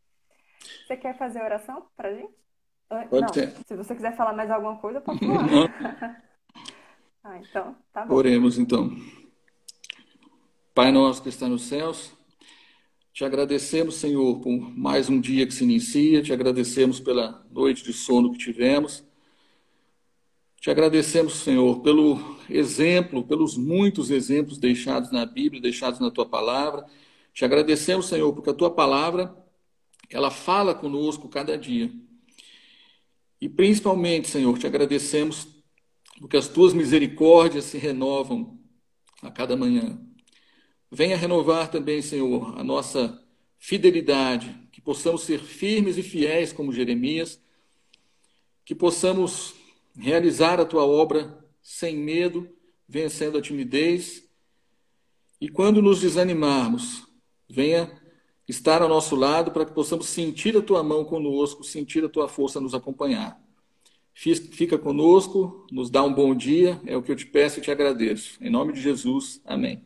Você 0.87 0.97
quer 0.97 1.15
fazer 1.17 1.39
a 1.39 1.45
oração 1.45 1.87
para 1.95 2.09
a 2.09 2.13
gente? 2.15 2.33
Pode 2.89 3.21
Não, 3.21 3.27
ter. 3.27 3.53
se 3.67 3.75
você 3.75 3.95
quiser 3.95 4.17
falar 4.17 4.33
mais 4.33 4.49
alguma 4.49 4.77
coisa, 4.79 4.99
pode 4.99 5.19
falar. 5.23 6.23
ah, 7.23 7.37
então, 7.37 7.75
tá 7.93 8.05
bom. 8.05 8.15
Oremos 8.15 8.57
então. 8.57 8.89
Pai 10.77 10.91
nosso 10.91 11.23
que 11.23 11.29
está 11.29 11.47
nos 11.47 11.63
céus, 11.63 12.11
te 13.11 13.25
agradecemos, 13.25 13.95
Senhor, 13.95 14.39
por 14.41 14.77
mais 14.77 15.09
um 15.09 15.19
dia 15.19 15.47
que 15.47 15.51
se 15.51 15.63
inicia, 15.63 16.21
te 16.21 16.31
agradecemos 16.31 16.99
pela 16.99 17.43
noite 17.49 17.83
de 17.83 17.91
sono 17.91 18.31
que 18.31 18.37
tivemos. 18.37 19.03
Te 20.61 20.69
agradecemos, 20.69 21.33
Senhor, 21.37 21.81
pelo 21.81 22.19
exemplo, 22.47 23.23
pelos 23.23 23.57
muitos 23.57 24.11
exemplos 24.11 24.59
deixados 24.59 25.11
na 25.11 25.25
Bíblia, 25.25 25.59
deixados 25.59 25.99
na 25.99 26.11
tua 26.11 26.27
palavra. 26.27 26.85
Te 27.33 27.43
agradecemos, 27.43 28.05
Senhor, 28.05 28.31
porque 28.31 28.51
a 28.51 28.53
tua 28.53 28.69
palavra, 28.69 29.35
ela 30.11 30.29
fala 30.29 30.75
conosco 30.75 31.27
cada 31.27 31.57
dia. 31.57 31.91
E 33.41 33.49
principalmente, 33.49 34.27
Senhor, 34.27 34.55
te 34.59 34.67
agradecemos 34.67 35.47
porque 36.19 36.37
as 36.37 36.47
tuas 36.47 36.71
misericórdias 36.71 37.65
se 37.65 37.79
renovam 37.79 38.59
a 39.23 39.31
cada 39.31 39.57
manhã. 39.57 40.06
Venha 40.91 41.17
renovar 41.17 41.69
também, 41.69 42.01
Senhor, 42.01 42.57
a 42.57 42.63
nossa 42.63 43.21
fidelidade, 43.57 44.55
que 44.71 44.79
possamos 44.79 45.23
ser 45.23 45.39
firmes 45.39 45.97
e 45.97 46.03
fiéis 46.03 46.53
como 46.53 46.71
Jeremias, 46.71 47.41
que 48.63 48.75
possamos 48.75 49.53
realizar 49.97 50.59
a 50.59 50.65
tua 50.65 50.85
obra 50.85 51.37
sem 51.61 51.97
medo, 51.97 52.49
vencendo 52.87 53.37
a 53.37 53.41
timidez. 53.41 54.29
E 55.41 55.49
quando 55.49 55.81
nos 55.81 55.99
desanimarmos, 55.99 57.05
venha 57.49 57.91
estar 58.47 58.81
ao 58.81 58.87
nosso 58.87 59.15
lado 59.15 59.51
para 59.51 59.65
que 59.65 59.73
possamos 59.73 60.07
sentir 60.07 60.55
a 60.55 60.61
tua 60.61 60.81
mão 60.83 61.03
conosco, 61.03 61.63
sentir 61.63 62.05
a 62.05 62.09
tua 62.09 62.29
força 62.29 62.61
nos 62.61 62.73
acompanhar. 62.73 63.41
Fica 64.13 64.77
conosco, 64.79 65.67
nos 65.71 65.89
dá 65.89 66.03
um 66.03 66.13
bom 66.13 66.33
dia, 66.33 66.81
é 66.85 66.95
o 66.95 67.03
que 67.03 67.11
eu 67.11 67.15
te 67.15 67.25
peço 67.25 67.59
e 67.59 67.61
te 67.61 67.69
agradeço. 67.69 68.37
Em 68.41 68.49
nome 68.49 68.73
de 68.73 68.81
Jesus, 68.81 69.41
amém. 69.45 69.85